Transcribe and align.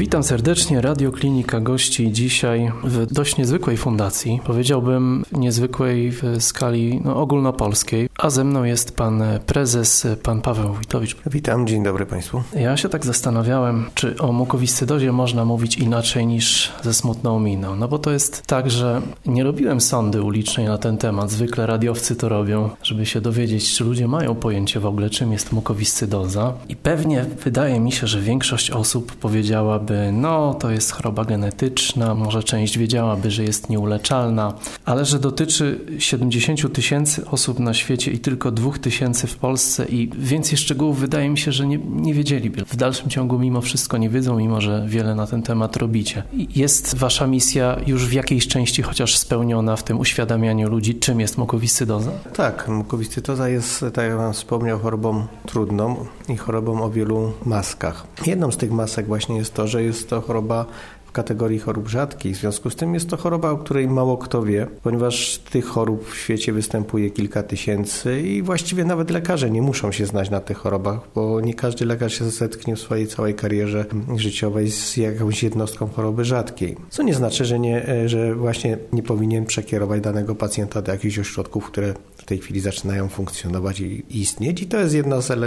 Witam 0.00 0.22
serdecznie. 0.22 0.80
Radioklinika 0.80 1.60
gości 1.60 2.12
dzisiaj 2.12 2.72
w 2.84 3.06
dość 3.06 3.36
niezwykłej 3.36 3.76
fundacji, 3.76 4.40
powiedziałbym 4.44 5.24
niezwykłej 5.32 6.12
w 6.12 6.22
skali 6.38 7.00
no, 7.04 7.16
ogólnopolskiej, 7.16 8.08
a 8.18 8.30
ze 8.30 8.44
mną 8.44 8.64
jest 8.64 8.96
pan 8.96 9.22
prezes, 9.46 10.06
pan 10.22 10.40
Paweł 10.42 10.72
Wójtowicz. 10.72 11.16
Witam, 11.26 11.66
dzień 11.66 11.82
dobry 11.82 12.06
Państwu. 12.06 12.42
Ja 12.56 12.76
się 12.76 12.88
tak 12.88 13.06
zastanawiałem, 13.06 13.90
czy 13.94 14.18
o 14.18 14.32
mukowiscydozie 14.32 15.12
można 15.12 15.44
mówić 15.44 15.78
inaczej 15.78 16.26
niż 16.26 16.72
ze 16.82 16.94
smutną 16.94 17.40
miną. 17.40 17.76
No 17.76 17.88
bo 17.88 17.98
to 17.98 18.10
jest 18.10 18.42
tak, 18.46 18.70
że 18.70 19.02
nie 19.26 19.44
robiłem 19.44 19.80
sądy 19.80 20.22
ulicznej 20.22 20.66
na 20.66 20.78
ten 20.78 20.98
temat. 20.98 21.30
Zwykle 21.30 21.66
radiowcy 21.66 22.16
to 22.16 22.28
robią, 22.28 22.70
żeby 22.82 23.06
się 23.06 23.20
dowiedzieć, 23.20 23.74
czy 23.74 23.84
ludzie 23.84 24.08
mają 24.08 24.34
pojęcie 24.34 24.80
w 24.80 24.86
ogóle, 24.86 25.10
czym 25.10 25.32
jest 25.32 25.52
mukowiscydoza. 25.52 26.52
I 26.68 26.76
pewnie 26.76 27.26
wydaje 27.44 27.80
mi 27.80 27.92
się, 27.92 28.06
że 28.06 28.20
większość 28.20 28.70
osób 28.70 29.16
powiedziałaby, 29.16 29.89
no 30.12 30.54
to 30.54 30.70
jest 30.70 30.92
choroba 30.92 31.24
genetyczna, 31.24 32.14
może 32.14 32.42
część 32.42 32.78
wiedziałaby, 32.78 33.30
że 33.30 33.44
jest 33.44 33.70
nieuleczalna, 33.70 34.54
ale 34.84 35.04
że 35.04 35.18
dotyczy 35.18 35.80
70 35.98 36.72
tysięcy 36.72 37.26
osób 37.26 37.58
na 37.58 37.74
świecie 37.74 38.10
i 38.10 38.18
tylko 38.18 38.50
2 38.50 38.72
tysięcy 38.72 39.26
w 39.26 39.36
Polsce 39.36 39.86
i 39.88 40.10
więcej 40.18 40.58
szczegółów 40.58 41.00
wydaje 41.00 41.28
mi 41.28 41.38
się, 41.38 41.52
że 41.52 41.66
nie, 41.66 41.78
nie 41.78 42.14
wiedzieliby. 42.14 42.64
W 42.64 42.76
dalszym 42.76 43.10
ciągu 43.10 43.38
mimo 43.38 43.60
wszystko 43.60 43.98
nie 43.98 44.08
wiedzą, 44.10 44.38
mimo 44.38 44.60
że 44.60 44.84
wiele 44.88 45.14
na 45.14 45.26
ten 45.26 45.42
temat 45.42 45.76
robicie. 45.76 46.22
Jest 46.56 46.96
wasza 46.96 47.26
misja 47.26 47.76
już 47.86 48.06
w 48.06 48.12
jakiejś 48.12 48.48
części 48.48 48.82
chociaż 48.82 49.16
spełniona 49.16 49.76
w 49.76 49.82
tym 49.82 50.00
uświadamianiu 50.00 50.68
ludzi, 50.68 50.94
czym 50.94 51.20
jest 51.20 51.38
mukowiscydoza? 51.38 52.10
Tak, 52.34 52.68
mukowiscydoza 52.68 53.48
jest, 53.48 53.84
tak 53.92 54.04
jak 54.04 54.16
Wam 54.16 54.32
wspomniał, 54.32 54.78
chorobą 54.78 55.26
trudną 55.46 55.96
i 56.28 56.36
chorobą 56.36 56.82
o 56.82 56.90
wielu 56.90 57.32
maskach. 57.44 58.06
Jedną 58.26 58.50
z 58.50 58.56
tych 58.56 58.70
masek 58.70 59.06
właśnie 59.06 59.36
jest 59.36 59.54
to, 59.54 59.66
że 59.66 59.79
jest 59.82 60.10
to 60.10 60.20
choroba 60.20 60.66
w 61.10 61.12
kategorii 61.12 61.58
chorób 61.58 61.88
rzadkich. 61.88 62.36
W 62.36 62.40
związku 62.40 62.70
z 62.70 62.76
tym 62.76 62.94
jest 62.94 63.08
to 63.08 63.16
choroba, 63.16 63.50
o 63.50 63.58
której 63.58 63.88
mało 63.88 64.18
kto 64.18 64.42
wie, 64.42 64.66
ponieważ 64.82 65.38
tych 65.38 65.66
chorób 65.66 66.10
w 66.10 66.16
świecie 66.16 66.52
występuje 66.52 67.10
kilka 67.10 67.42
tysięcy 67.42 68.20
i 68.20 68.42
właściwie 68.42 68.84
nawet 68.84 69.10
lekarze 69.10 69.50
nie 69.50 69.62
muszą 69.62 69.92
się 69.92 70.06
znać 70.06 70.30
na 70.30 70.40
tych 70.40 70.56
chorobach, 70.56 71.00
bo 71.14 71.40
nie 71.40 71.54
każdy 71.54 71.86
lekarz 71.86 72.18
się 72.18 72.30
zetknie 72.30 72.76
w 72.76 72.80
swojej 72.80 73.06
całej 73.06 73.34
karierze 73.34 73.84
życiowej 74.16 74.70
z 74.70 74.96
jakąś 74.96 75.42
jednostką 75.42 75.88
choroby 75.88 76.24
rzadkiej. 76.24 76.76
Co 76.90 77.02
nie 77.02 77.14
znaczy, 77.14 77.44
że, 77.44 77.58
nie, 77.58 77.86
że 78.06 78.34
właśnie 78.34 78.78
nie 78.92 79.02
powinien 79.02 79.44
przekierować 79.44 80.00
danego 80.00 80.34
pacjenta 80.34 80.82
do 80.82 80.92
jakichś 80.92 81.18
ośrodków, 81.18 81.66
które 81.66 81.94
w 82.16 82.24
tej 82.24 82.38
chwili 82.38 82.60
zaczynają 82.60 83.08
funkcjonować 83.08 83.80
i 83.80 84.04
istnieć. 84.10 84.62
I 84.62 84.66
to 84.66 84.78
jest 84.78 84.92
z 84.92 84.94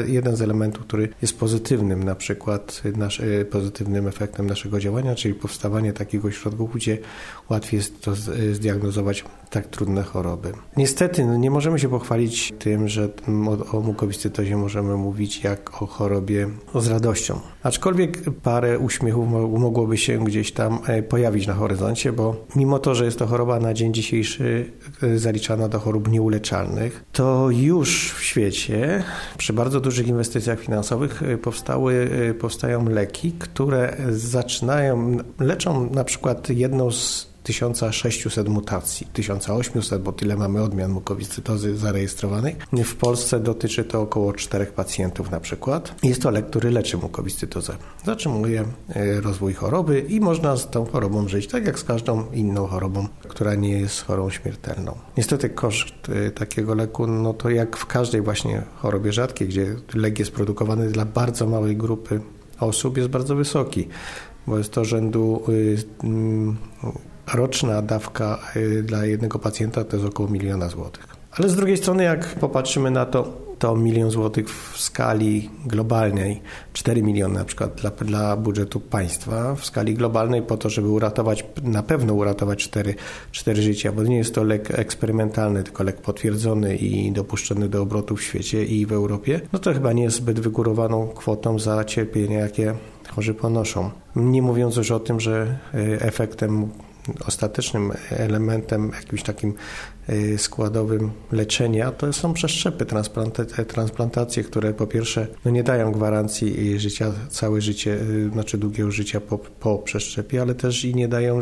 jeden 0.08 0.36
z 0.36 0.42
elementów, 0.42 0.86
który 0.86 1.10
jest 1.22 1.40
pozytywnym, 1.40 2.04
na 2.04 2.16
przykład 2.16 2.82
nasz, 2.98 3.20
e, 3.20 3.46
pozytywnym 3.46 4.08
efektem 4.08 4.48
naszego 4.48 4.80
działania, 4.80 5.16
czyli 5.16 5.34
powstawanie 5.54 5.94
takiego 5.94 6.28
ośrodku, 6.28 6.68
gdzie 6.68 6.98
łatwiej 7.50 7.78
jest 7.78 8.02
to 8.02 8.16
zdiagnozować 8.54 9.24
tak 9.50 9.68
trudne 9.68 10.04
choroby. 10.04 10.54
Niestety 10.78 11.26
no 11.26 11.38
nie 11.38 11.52
możemy 11.52 11.80
się 11.80 11.90
pochwalić 11.90 12.54
tym, 12.60 12.88
że 12.88 13.10
o 13.72 13.80
mukowiscytozie 13.80 14.58
możemy 14.58 14.98
mówić 14.98 15.44
jak 15.44 15.82
o 15.82 15.86
chorobie 15.86 16.50
z 16.76 16.88
radością. 16.88 17.40
Aczkolwiek 17.64 18.22
parę 18.44 18.80
uśmiechów 18.80 19.30
mogłoby 19.60 19.98
się 19.98 20.26
gdzieś 20.26 20.52
tam 20.52 20.80
e, 20.88 21.04
pojawić 21.04 21.48
na 21.48 21.54
horyzoncie, 21.54 22.12
bo 22.12 22.46
mimo 22.56 22.80
to, 22.80 22.96
że 22.96 23.06
jest 23.06 23.20
to 23.20 23.28
choroba 23.28 23.60
na 23.60 23.74
dzień 23.74 23.94
dzisiejszy 23.94 24.72
e, 25.04 25.18
zaliczana 25.18 25.68
do 25.68 25.80
chorób 25.80 26.12
nieuleczalnych, 26.12 27.04
to 27.12 27.50
już 27.50 28.12
w 28.12 28.24
świecie 28.24 29.04
przy 29.38 29.54
bardzo 29.54 29.80
dużych 29.80 30.08
inwestycjach 30.08 30.60
finansowych 30.60 31.24
e, 31.24 31.38
powstały, 31.38 32.10
powstają 32.40 32.90
leki, 32.90 33.32
które 33.32 33.98
zaczynają, 34.10 35.18
leczą 35.40 35.90
na 35.90 36.04
przykład 36.04 36.50
jedną 36.50 36.92
z 36.92 37.33
1600 37.44 38.50
mutacji, 38.50 39.08
1800, 39.14 40.02
bo 40.02 40.12
tyle 40.12 40.36
mamy 40.36 40.64
odmian 40.64 40.92
mukowiscytozy 40.92 41.78
zarejestrowanych. 41.78 42.56
W 42.86 42.96
Polsce 42.96 43.40
dotyczy 43.40 43.84
to 43.84 44.02
około 44.02 44.34
4 44.34 44.66
pacjentów 44.66 45.32
na 45.32 45.40
przykład. 45.40 45.96
Jest 46.04 46.22
to 46.22 46.32
lek, 46.32 46.46
który 46.46 46.72
leczy 46.72 46.98
mukowiscytozę. 46.98 47.78
Zatrzymuje 48.06 48.66
e, 48.90 49.22
rozwój 49.22 49.54
choroby 49.54 50.00
i 50.00 50.20
można 50.20 50.58
z 50.58 50.70
tą 50.70 50.86
chorobą 50.86 51.28
żyć, 51.28 51.48
tak 51.48 51.66
jak 51.66 51.80
z 51.80 51.84
każdą 51.84 52.32
inną 52.32 52.68
chorobą, 52.68 53.08
która 53.28 53.56
nie 53.56 53.80
jest 53.80 54.06
chorobą 54.06 54.30
śmiertelną. 54.30 54.98
Niestety 55.18 55.50
koszt 55.50 56.10
e, 56.10 56.32
takiego 56.32 56.76
leku, 56.76 57.08
no 57.08 57.34
to 57.34 57.50
jak 57.50 57.78
w 57.78 57.86
każdej 57.86 58.22
właśnie 58.22 58.62
chorobie 58.76 59.14
rzadkiej, 59.14 59.48
gdzie 59.48 59.76
lek 59.94 60.20
jest 60.20 60.32
produkowany 60.32 60.90
dla 60.90 61.06
bardzo 61.06 61.48
małej 61.48 61.78
grupy 61.78 62.22
osób, 62.60 62.98
jest 62.98 63.10
bardzo 63.10 63.36
wysoki 63.36 63.88
bo 64.48 64.58
jest 64.58 64.74
to 64.74 64.86
rzędu 64.86 65.44
y, 65.50 65.78
mm, 66.04 66.58
roczna 67.34 67.82
dawka 67.82 68.40
y, 68.56 68.84
dla 68.84 69.06
jednego 69.06 69.40
pacjenta 69.40 69.84
to 69.84 69.98
jest 69.98 70.10
około 70.10 70.30
miliona 70.30 70.70
złotych. 70.70 71.08
Ale 71.32 71.50
z 71.50 71.56
drugiej 71.56 71.78
strony, 71.78 72.04
jak 72.04 72.26
popatrzymy 72.26 72.92
na 72.92 73.06
to, 73.06 73.44
to 73.60 73.76
milion 73.76 74.12
złotych 74.12 74.50
w 74.50 74.80
skali 74.80 75.50
globalnej, 75.66 76.42
4 76.74 77.04
miliony 77.04 77.40
na 77.40 77.46
przykład 77.46 77.76
dla, 77.76 77.90
dla 77.90 78.38
budżetu 78.38 78.80
państwa, 78.80 79.56
w 79.56 79.66
skali 79.66 79.94
globalnej 79.94 80.42
po 80.42 80.58
to, 80.58 80.70
żeby 80.70 80.88
uratować, 80.90 81.46
na 81.64 81.84
pewno 81.84 82.14
uratować 82.14 82.64
4, 82.64 82.96
4 83.32 83.62
życia, 83.62 83.92
bo 83.92 84.04
nie 84.04 84.18
jest 84.18 84.36
to 84.36 84.44
lek 84.44 84.80
eksperymentalny, 84.80 85.64
tylko 85.64 85.84
lek 85.84 86.02
potwierdzony 86.02 86.76
i 86.76 87.12
dopuszczony 87.12 87.70
do 87.70 87.82
obrotu 87.82 88.16
w 88.16 88.24
świecie 88.24 88.66
i 88.66 88.86
w 88.86 88.92
Europie, 88.92 89.42
no 89.54 89.60
to 89.60 89.74
chyba 89.74 89.94
nie 89.94 90.04
jest 90.04 90.18
zbyt 90.18 90.40
wygórowaną 90.40 91.08
kwotą 91.08 91.60
za 91.60 91.84
cierpienie, 91.84 92.36
jakie 92.36 92.74
chorzy 93.16 93.34
ponoszą. 93.34 93.90
Nie 94.16 94.42
mówiąc 94.42 94.76
już 94.76 94.92
o 94.92 95.00
tym, 95.00 95.20
że 95.20 95.58
y, 95.74 96.02
efektem 96.02 96.70
ostatecznym 97.28 97.92
elementem, 98.10 98.92
jakimś 98.96 99.24
takim 99.24 99.54
y, 100.10 100.38
składowym 100.38 101.12
leczenia, 101.32 101.92
to 101.92 102.14
są 102.14 102.34
przeszczepy, 102.34 102.86
transplantacje, 103.68 104.44
które 104.44 104.74
po 104.74 104.88
pierwsze 104.88 105.28
no 105.46 105.52
nie 105.52 105.64
dają 105.64 105.92
gwarancji 105.92 106.80
życia, 106.80 107.12
całe 107.30 107.62
życie, 107.62 108.00
znaczy 108.34 108.58
długiego 108.58 108.92
życia 108.92 109.22
po, 109.22 109.38
po 109.38 109.78
przeszczepie, 109.78 110.42
ale 110.42 110.56
też 110.56 110.86
i 110.86 110.96
nie 110.96 111.08
dają 111.08 111.40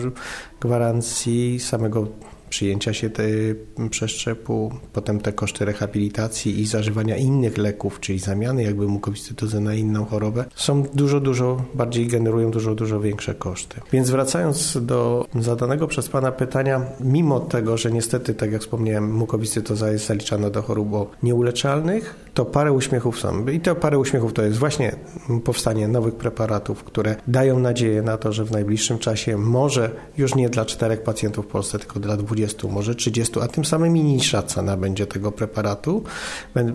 gwarancji 0.62 1.60
samego 1.60 2.08
przyjęcia 2.52 2.94
się 2.94 3.10
tej 3.10 3.56
przeszczepu, 3.90 4.74
potem 4.94 5.20
te 5.20 5.34
koszty 5.34 5.66
rehabilitacji 5.66 6.60
i 6.60 6.66
zażywania 6.66 7.18
innych 7.18 7.58
leków, 7.58 8.00
czyli 8.00 8.20
zamiany 8.20 8.64
jakby 8.64 8.88
mukowiscydozy 8.88 9.60
na 9.60 9.74
inną 9.74 10.06
chorobę, 10.06 10.46
są 10.56 10.84
dużo, 10.94 11.20
dużo 11.20 11.64
bardziej, 11.74 12.08
generują 12.08 12.52
dużo, 12.52 12.76
dużo 12.76 13.00
większe 13.00 13.36
koszty. 13.36 13.82
Więc 13.92 14.10
wracając 14.10 14.78
do 14.82 15.26
zadanego 15.40 15.88
przez 15.88 16.10
Pana 16.10 16.32
pytania, 16.32 16.86
mimo 17.00 17.40
tego, 17.40 17.78
że 17.78 17.92
niestety, 17.92 18.34
tak 18.34 18.52
jak 18.52 18.62
wspomniałem, 18.62 19.14
mukowiscydoza 19.14 19.92
jest 19.92 20.08
zaliczana 20.08 20.50
do 20.50 20.62
chorób 20.62 20.92
nieuleczalnych, 21.24 22.31
to 22.34 22.46
parę 22.46 22.72
uśmiechów 22.72 23.20
są. 23.20 23.48
I 23.48 23.60
to 23.60 23.76
parę 23.76 24.00
uśmiechów 24.00 24.34
to 24.34 24.42
jest 24.42 24.58
właśnie 24.58 24.96
powstanie 25.44 25.88
nowych 25.88 26.16
preparatów, 26.16 26.84
które 26.84 27.16
dają 27.28 27.60
nadzieję 27.60 28.02
na 28.02 28.18
to, 28.18 28.34
że 28.34 28.46
w 28.46 28.52
najbliższym 28.52 29.00
czasie 29.00 29.38
może 29.38 29.92
już 30.18 30.36
nie 30.36 30.50
dla 30.50 30.66
czterech 30.66 31.04
pacjentów 31.04 31.46
w 31.46 31.48
Polsce, 31.48 31.80
tylko 31.80 32.00
dla 32.00 32.18
20, 32.18 32.68
może 32.68 32.96
30, 32.96 33.40
a 33.40 33.48
tym 33.48 33.66
samym 33.66 33.98
i 33.98 34.04
niższa 34.04 34.44
cena 34.44 34.78
będzie 34.78 35.08
tego 35.08 35.32
preparatu, 35.32 36.04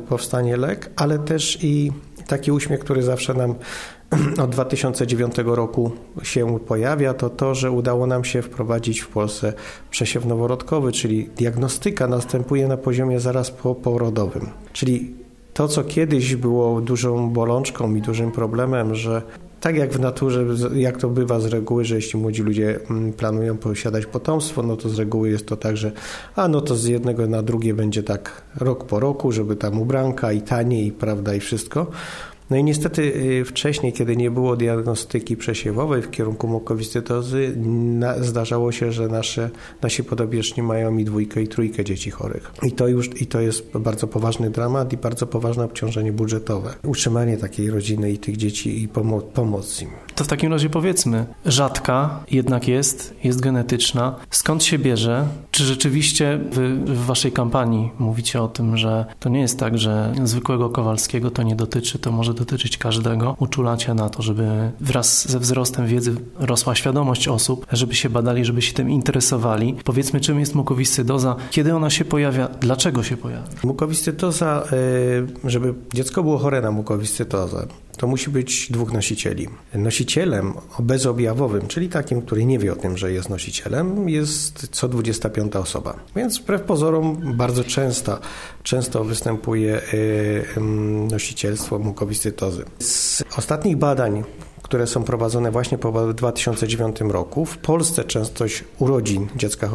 powstanie 0.08 0.56
lek, 0.56 0.90
ale 0.96 1.18
też 1.18 1.58
i 1.62 1.92
taki 2.26 2.52
uśmiech, 2.52 2.80
który 2.80 3.02
zawsze 3.02 3.34
nam 3.34 3.54
od 4.44 4.50
2009 4.50 5.34
roku 5.44 5.90
się 6.22 6.58
pojawia, 6.58 7.14
to 7.14 7.30
to, 7.30 7.54
że 7.54 7.70
udało 7.70 8.06
nam 8.06 8.24
się 8.24 8.42
wprowadzić 8.42 9.00
w 9.00 9.08
Polsce 9.08 9.52
przesiew 9.90 10.24
noworodkowy, 10.24 10.92
czyli 10.92 11.30
diagnostyka 11.36 12.06
następuje 12.06 12.68
na 12.68 12.76
poziomie 12.76 13.20
zaraz 13.20 13.50
po 13.50 13.74
porodowym. 13.74 14.50
Czyli 14.72 15.25
to, 15.56 15.68
co 15.68 15.84
kiedyś 15.84 16.36
było 16.36 16.80
dużą 16.80 17.30
bolączką 17.30 17.94
i 17.94 18.02
dużym 18.02 18.32
problemem, 18.32 18.94
że 18.94 19.22
tak 19.60 19.76
jak 19.76 19.92
w 19.92 20.00
naturze, 20.00 20.44
jak 20.74 20.96
to 20.96 21.08
bywa 21.08 21.40
z 21.40 21.46
reguły, 21.46 21.84
że 21.84 21.94
jeśli 21.94 22.20
młodzi 22.20 22.42
ludzie 22.42 22.80
mm, 22.90 23.12
planują 23.12 23.56
posiadać 23.56 24.06
potomstwo, 24.06 24.62
no 24.62 24.76
to 24.76 24.88
z 24.88 24.98
reguły 24.98 25.30
jest 25.30 25.46
to 25.46 25.56
tak, 25.56 25.76
że 25.76 25.92
a 26.36 26.48
no 26.48 26.60
to 26.60 26.76
z 26.76 26.84
jednego 26.84 27.26
na 27.26 27.42
drugie 27.42 27.74
będzie 27.74 28.02
tak 28.02 28.42
rok 28.56 28.84
po 28.84 29.00
roku, 29.00 29.32
żeby 29.32 29.56
tam 29.56 29.80
ubranka 29.80 30.32
i 30.32 30.40
taniej, 30.40 30.92
prawda, 30.92 31.34
i 31.34 31.40
wszystko. 31.40 31.86
No 32.50 32.56
i 32.56 32.64
niestety 32.64 33.02
y, 33.02 33.44
wcześniej, 33.44 33.92
kiedy 33.92 34.16
nie 34.16 34.30
było 34.30 34.56
diagnostyki 34.56 35.36
przesiewowej 35.36 36.02
w 36.02 36.10
kierunku 36.10 36.48
mukowiscydozy, 36.48 37.56
zdarzało 38.20 38.72
się, 38.72 38.92
że 38.92 39.08
nasze, 39.08 39.50
nasi 39.82 40.04
podobieczni 40.04 40.62
mają 40.62 40.96
i 40.98 41.04
dwójkę 41.04 41.42
i 41.42 41.48
trójkę 41.48 41.84
dzieci 41.84 42.10
chorych. 42.10 42.52
I 42.62 42.72
to 42.72 42.88
już 42.88 43.20
i 43.20 43.26
to 43.26 43.40
jest 43.40 43.78
bardzo 43.78 44.06
poważny 44.06 44.50
dramat 44.50 44.92
i 44.92 44.96
bardzo 44.96 45.26
poważne 45.26 45.64
obciążenie 45.64 46.12
budżetowe. 46.12 46.74
Utrzymanie 46.84 47.36
takiej 47.36 47.70
rodziny 47.70 48.12
i 48.12 48.18
tych 48.18 48.36
dzieci 48.36 48.82
i 48.82 48.88
pomo 48.88 49.20
pomoc 49.20 49.82
im. 49.82 49.88
To 50.14 50.24
w 50.24 50.28
takim 50.28 50.52
razie 50.52 50.70
powiedzmy, 50.70 51.26
rzadka 51.46 52.24
jednak 52.30 52.68
jest, 52.68 53.14
jest 53.24 53.40
genetyczna. 53.40 54.16
Skąd 54.30 54.64
się 54.64 54.78
bierze? 54.78 55.26
Czy 55.50 55.64
rzeczywiście 55.64 56.40
wy 56.50 56.76
w 56.76 57.04
waszej 57.04 57.32
kampanii 57.32 57.90
mówicie 57.98 58.42
o 58.42 58.48
tym, 58.48 58.76
że 58.76 59.04
to 59.20 59.28
nie 59.28 59.40
jest 59.40 59.58
tak, 59.58 59.78
że 59.78 60.12
zwykłego 60.24 60.70
Kowalskiego 60.70 61.30
to 61.30 61.42
nie 61.42 61.56
dotyczy, 61.56 61.98
to 61.98 62.12
może 62.12 62.34
dotyczyć 62.36 62.78
każdego. 62.78 63.36
Uczulacie 63.38 63.94
na 63.94 64.10
to, 64.10 64.22
żeby 64.22 64.72
wraz 64.80 65.28
ze 65.28 65.38
wzrostem 65.40 65.86
wiedzy 65.86 66.14
rosła 66.38 66.74
świadomość 66.74 67.28
osób, 67.28 67.66
żeby 67.72 67.94
się 67.94 68.10
badali, 68.10 68.44
żeby 68.44 68.62
się 68.62 68.72
tym 68.72 68.90
interesowali. 68.90 69.76
Powiedzmy, 69.84 70.20
czym 70.20 70.40
jest 70.40 70.54
mukowiscydoza, 70.54 71.36
kiedy 71.50 71.74
ona 71.74 71.90
się 71.90 72.04
pojawia, 72.04 72.48
dlaczego 72.60 73.02
się 73.02 73.16
pojawia? 73.16 73.44
Mukowiscydoza, 73.64 74.64
y, 75.44 75.50
żeby 75.50 75.74
dziecko 75.94 76.22
było 76.22 76.38
chore 76.38 76.60
na 76.60 76.70
mukowiscytozę, 76.70 77.66
to 77.96 78.06
musi 78.06 78.30
być 78.30 78.72
dwóch 78.72 78.92
nosicieli. 78.92 79.48
Nosicielem 79.74 80.54
bezobjawowym, 80.78 81.66
czyli 81.66 81.88
takim, 81.88 82.22
który 82.22 82.44
nie 82.44 82.58
wie 82.58 82.72
o 82.72 82.76
tym, 82.76 82.96
że 82.96 83.12
jest 83.12 83.30
nosicielem, 83.30 84.08
jest 84.08 84.68
co 84.72 84.88
25 84.88 85.56
osoba. 85.56 85.96
Więc 86.16 86.38
wbrew 86.38 86.62
pozorom 86.62 87.36
bardzo 87.36 87.64
często, 87.64 88.18
często 88.62 89.04
występuje 89.04 89.80
y, 89.94 90.60
nosicielstwo 91.10 91.78
mukowiscytozy. 91.78 92.64
Z 92.78 93.22
ostatnich 93.36 93.76
badań, 93.76 94.24
które 94.66 94.86
są 94.86 95.04
prowadzone 95.04 95.50
właśnie 95.50 95.78
po 95.78 96.12
2009 96.14 96.96
roku. 97.00 97.44
W 97.44 97.58
Polsce 97.58 98.04
częstość 98.04 98.64
urodzin 98.78 99.26
dziecka 99.36 99.70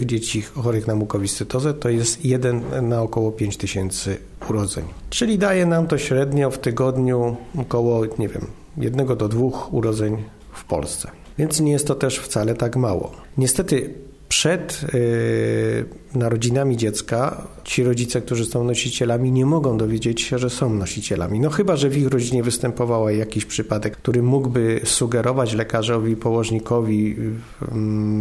y, 0.00 0.06
dzieci 0.06 0.42
chorych 0.42 0.86
na 0.86 0.94
mukowiscytozę 0.94 1.74
to 1.74 1.88
jest 1.88 2.24
jeden 2.24 2.62
na 2.82 3.02
około 3.02 3.32
5 3.32 3.56
tysięcy 3.56 4.16
urodzeń. 4.50 4.84
Czyli 5.10 5.38
daje 5.38 5.66
nam 5.66 5.86
to 5.86 5.98
średnio 5.98 6.50
w 6.50 6.58
tygodniu 6.58 7.36
około, 7.58 8.06
nie 8.18 8.28
wiem, 8.28 8.46
jednego 8.76 9.16
do 9.16 9.28
dwóch 9.28 9.74
urodzeń 9.74 10.22
w 10.52 10.64
Polsce. 10.64 11.10
Więc 11.38 11.60
nie 11.60 11.72
jest 11.72 11.86
to 11.86 11.94
też 11.94 12.18
wcale 12.18 12.54
tak 12.54 12.76
mało. 12.76 13.12
Niestety 13.38 13.94
przed 14.34 14.84
yy, 14.92 15.84
narodzinami 16.14 16.76
dziecka 16.76 17.46
ci 17.64 17.84
rodzice, 17.84 18.20
którzy 18.20 18.44
są 18.44 18.64
nosicielami, 18.64 19.32
nie 19.32 19.46
mogą 19.46 19.76
dowiedzieć 19.76 20.22
się, 20.22 20.38
że 20.38 20.50
są 20.50 20.74
nosicielami. 20.74 21.40
No 21.40 21.50
chyba, 21.50 21.76
że 21.76 21.88
w 21.88 21.96
ich 21.96 22.08
rodzinie 22.08 22.42
występował 22.42 23.08
jakiś 23.08 23.44
przypadek, 23.44 23.96
który 23.96 24.22
mógłby 24.22 24.80
sugerować 24.84 25.54
lekarzowi, 25.54 26.16
położnikowi 26.16 27.16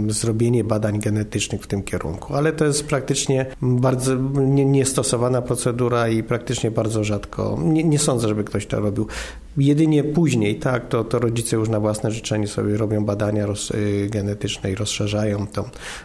yy, 0.06 0.14
zrobienie 0.14 0.64
badań 0.64 1.00
genetycznych 1.00 1.62
w 1.62 1.68
tym 1.68 1.84
kierunku. 1.84 2.36
Ale 2.36 2.54
to 2.54 2.66
jest 2.66 2.88
praktycznie 2.88 3.46
bardzo 3.62 4.16
niestosowana 4.66 5.42
nie 5.42 5.48
procedura 5.48 6.10
i 6.10 6.24
praktycznie 6.24 6.72
bardzo 6.72 7.04
rzadko. 7.04 7.60
Nie, 7.64 7.84
nie 7.84 8.00
sądzę, 8.00 8.28
żeby 8.28 8.44
ktoś 8.44 8.66
to 8.66 8.80
robił. 8.80 9.08
Jedynie 9.58 10.04
później, 10.04 10.56
tak, 10.56 10.88
to, 10.88 11.04
to 11.04 11.20
rodzice 11.20 11.56
już 11.56 11.70
na 11.70 11.80
własne 11.80 12.12
życzenie 12.12 12.48
sobie 12.48 12.78
robią 12.78 13.06
badania 13.06 13.46
roz, 13.46 13.72
y, 13.72 14.08
genetyczne 14.12 14.72
i 14.72 14.76
rozszerzają 14.76 15.48
tą, 15.48 15.64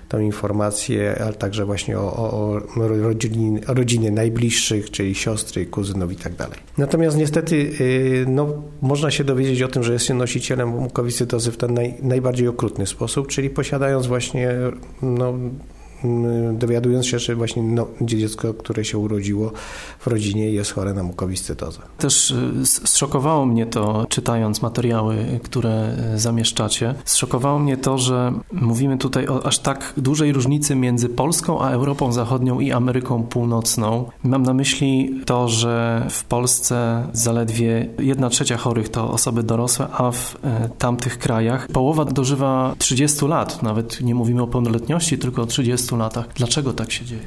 tą 0.08 0.18
informację, 0.18 1.16
ale 1.20 1.32
także 1.32 1.64
właśnie 1.64 1.98
o, 1.98 2.16
o, 2.16 2.30
o 2.76 2.88
rodziny, 2.88 3.60
rodziny 3.66 4.10
najbliższych, 4.10 4.90
czyli 4.90 5.14
siostry, 5.14 5.66
kuzynów 5.66 6.12
i 6.12 6.16
tak 6.16 6.34
dalej. 6.34 6.58
Natomiast 6.78 7.16
niestety 7.16 7.56
y, 7.56 8.24
no, 8.28 8.62
można 8.82 9.10
się 9.10 9.24
dowiedzieć 9.24 9.62
o 9.62 9.68
tym, 9.68 9.82
że 9.82 9.92
jest 9.92 10.04
się 10.04 10.14
nosicielem 10.14 10.68
mukowiscydozy 10.68 11.52
w 11.52 11.56
ten 11.56 11.74
naj, 11.74 11.94
najbardziej 12.02 12.48
okrutny 12.48 12.86
sposób, 12.86 13.28
czyli 13.28 13.50
posiadając 13.50 14.06
właśnie 14.06 14.54
no, 15.02 15.34
dowiadując 16.52 17.06
się, 17.06 17.18
że 17.18 17.34
właśnie 17.34 17.62
no, 17.62 17.86
dziecko, 18.00 18.54
które 18.54 18.84
się 18.84 18.98
urodziło 18.98 19.52
w 19.98 20.06
rodzinie 20.06 20.50
jest 20.50 20.72
chore 20.72 20.94
na 20.94 21.02
mukowiscytozę. 21.02 21.78
Też 21.98 22.30
y, 22.30 22.66
zszokowało 22.66 23.46
mnie 23.46 23.66
to, 23.66 24.06
czytając 24.08 24.62
materiały, 24.62 25.40
które 25.42 25.96
y, 26.14 26.18
zamieszczacie, 26.18 26.94
zszokowało 27.04 27.58
mnie 27.58 27.76
to, 27.76 27.98
że 27.98 28.32
mówimy 28.52 28.98
tutaj 28.98 29.28
o 29.28 29.46
aż 29.46 29.58
tak 29.58 29.92
dużej 29.96 30.32
różnicy 30.32 30.74
między 30.74 31.08
Polską 31.08 31.60
a 31.60 31.70
Europą 31.70 32.12
Zachodnią 32.12 32.60
i 32.60 32.72
Ameryką 32.72 33.22
Północną. 33.22 34.10
Mam 34.24 34.42
na 34.42 34.54
myśli 34.54 35.20
to, 35.26 35.48
że 35.48 36.06
w 36.10 36.24
Polsce 36.24 37.08
zaledwie 37.12 37.88
jedna 37.98 38.28
trzecia 38.28 38.56
chorych 38.56 38.88
to 38.88 39.10
osoby 39.10 39.42
dorosłe, 39.42 39.88
a 39.92 40.10
w 40.10 40.34
y, 40.34 40.38
tamtych 40.78 41.18
krajach 41.18 41.68
połowa 41.68 42.04
dożywa 42.04 42.74
30 42.78 43.26
lat. 43.26 43.62
Nawet 43.62 44.00
nie 44.00 44.14
mówimy 44.14 44.42
o 44.42 44.46
pełnoletności, 44.46 45.18
tylko 45.18 45.42
o 45.42 45.46
30 45.46 45.87
20 45.88 45.96
latach. 45.96 46.26
Dlaczego 46.34 46.72
tak 46.72 46.92
się 46.92 47.04
dzieje? 47.04 47.22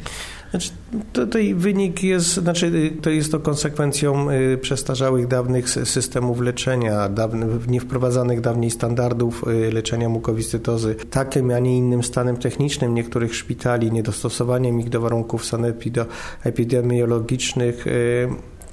Znaczy, 0.51 0.69
tutaj 1.13 1.53
wynik 1.53 2.03
jest, 2.03 2.33
znaczy, 2.33 2.91
to 3.01 3.09
jest 3.09 3.31
to 3.31 3.39
konsekwencją 3.39 4.31
y, 4.31 4.57
przestarzałych 4.57 5.27
dawnych 5.27 5.69
systemów 5.69 6.41
leczenia, 6.41 7.09
dawnych, 7.09 7.67
niewprowadzanych 7.67 8.41
dawniej 8.41 8.71
standardów 8.71 9.43
y, 9.47 9.71
leczenia 9.71 10.09
mukowiscytozy, 10.09 10.95
takim, 11.09 11.51
a 11.51 11.59
nie 11.59 11.77
innym 11.77 12.03
stanem 12.03 12.37
technicznym 12.37 12.93
niektórych 12.93 13.35
szpitali, 13.35 13.91
niedostosowaniem 13.91 14.79
ich 14.79 14.89
do 14.89 15.01
warunków 15.01 15.45
sanepido-epidemiologicznych, 15.45 17.87
y, 17.87 18.29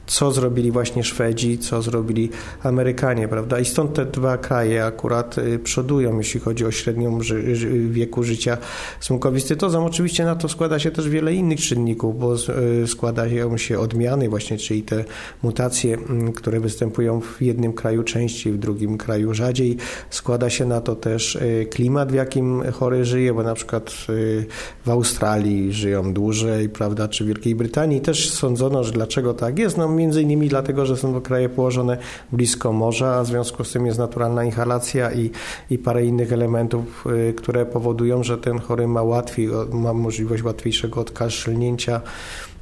co 0.08 0.32
zrobili 0.32 0.70
właśnie 0.70 1.04
Szwedzi, 1.04 1.58
co 1.58 1.82
zrobili 1.82 2.30
Amerykanie, 2.62 3.28
prawda? 3.28 3.60
I 3.60 3.64
stąd 3.64 3.94
te 3.94 4.06
dwa 4.06 4.38
kraje 4.38 4.84
akurat 4.84 5.38
y, 5.38 5.58
przodują, 5.58 6.18
jeśli 6.18 6.40
chodzi 6.40 6.66
o 6.66 6.70
średnią 6.70 7.22
ży 7.22 7.88
wieku 7.90 8.22
życia 8.22 8.58
z 9.00 9.10
mukowiscytozą. 9.10 9.86
Oczywiście 9.86 10.24
na 10.24 10.36
to 10.36 10.48
składa 10.48 10.78
się 10.78 10.90
też 10.90 11.08
wiele 11.08 11.34
innych 11.34 11.60
czynników, 11.60 12.18
bo 12.18 12.34
y, 12.34 12.86
składają 12.86 13.56
się 13.56 13.78
odmiany 13.78 14.28
właśnie, 14.28 14.58
czyli 14.58 14.82
te 14.82 15.04
mutacje, 15.42 15.94
mm, 15.94 16.32
które 16.32 16.60
występują 16.60 17.20
w 17.20 17.42
jednym 17.42 17.72
kraju 17.72 18.02
częściej, 18.02 18.52
w 18.52 18.58
drugim 18.58 18.98
kraju 18.98 19.34
rzadziej. 19.34 19.76
Składa 20.10 20.50
się 20.50 20.66
na 20.66 20.80
to 20.80 20.96
też 20.96 21.36
y, 21.36 21.66
klimat, 21.70 22.12
w 22.12 22.14
jakim 22.14 22.62
chory 22.72 23.04
żyje, 23.04 23.34
bo 23.34 23.42
na 23.42 23.54
przykład 23.54 23.90
w 24.86 24.90
Australii 24.90 25.72
żyją 25.72 26.12
dłużej, 26.12 26.68
prawda, 26.68 27.08
czy 27.08 27.24
w 27.24 27.26
Wielkiej 27.26 27.54
Brytanii 27.54 28.00
też 28.00 28.30
sądzono, 28.30 28.84
że 28.84 28.92
dlaczego 28.92 29.34
tak 29.34 29.58
jest. 29.58 29.76
No 29.76 29.97
między 29.98 30.22
innymi 30.22 30.48
dlatego, 30.48 30.86
że 30.86 30.96
są 30.96 31.12
to 31.12 31.20
kraje 31.20 31.48
położone 31.48 31.98
blisko 32.32 32.72
morza, 32.72 33.22
w 33.22 33.26
związku 33.26 33.64
z 33.64 33.72
tym 33.72 33.86
jest 33.86 33.98
naturalna 33.98 34.44
inhalacja 34.44 35.12
i, 35.12 35.30
i 35.70 35.78
parę 35.78 36.04
innych 36.04 36.32
elementów, 36.32 37.04
y, 37.06 37.34
które 37.34 37.66
powodują, 37.66 38.22
że 38.22 38.38
ten 38.38 38.58
chory 38.58 38.88
ma 38.88 39.02
łatwiej, 39.02 39.48
ma 39.72 39.92
możliwość 39.92 40.42
łatwiejszego 40.42 41.00
odkaszlnięcia 41.00 42.00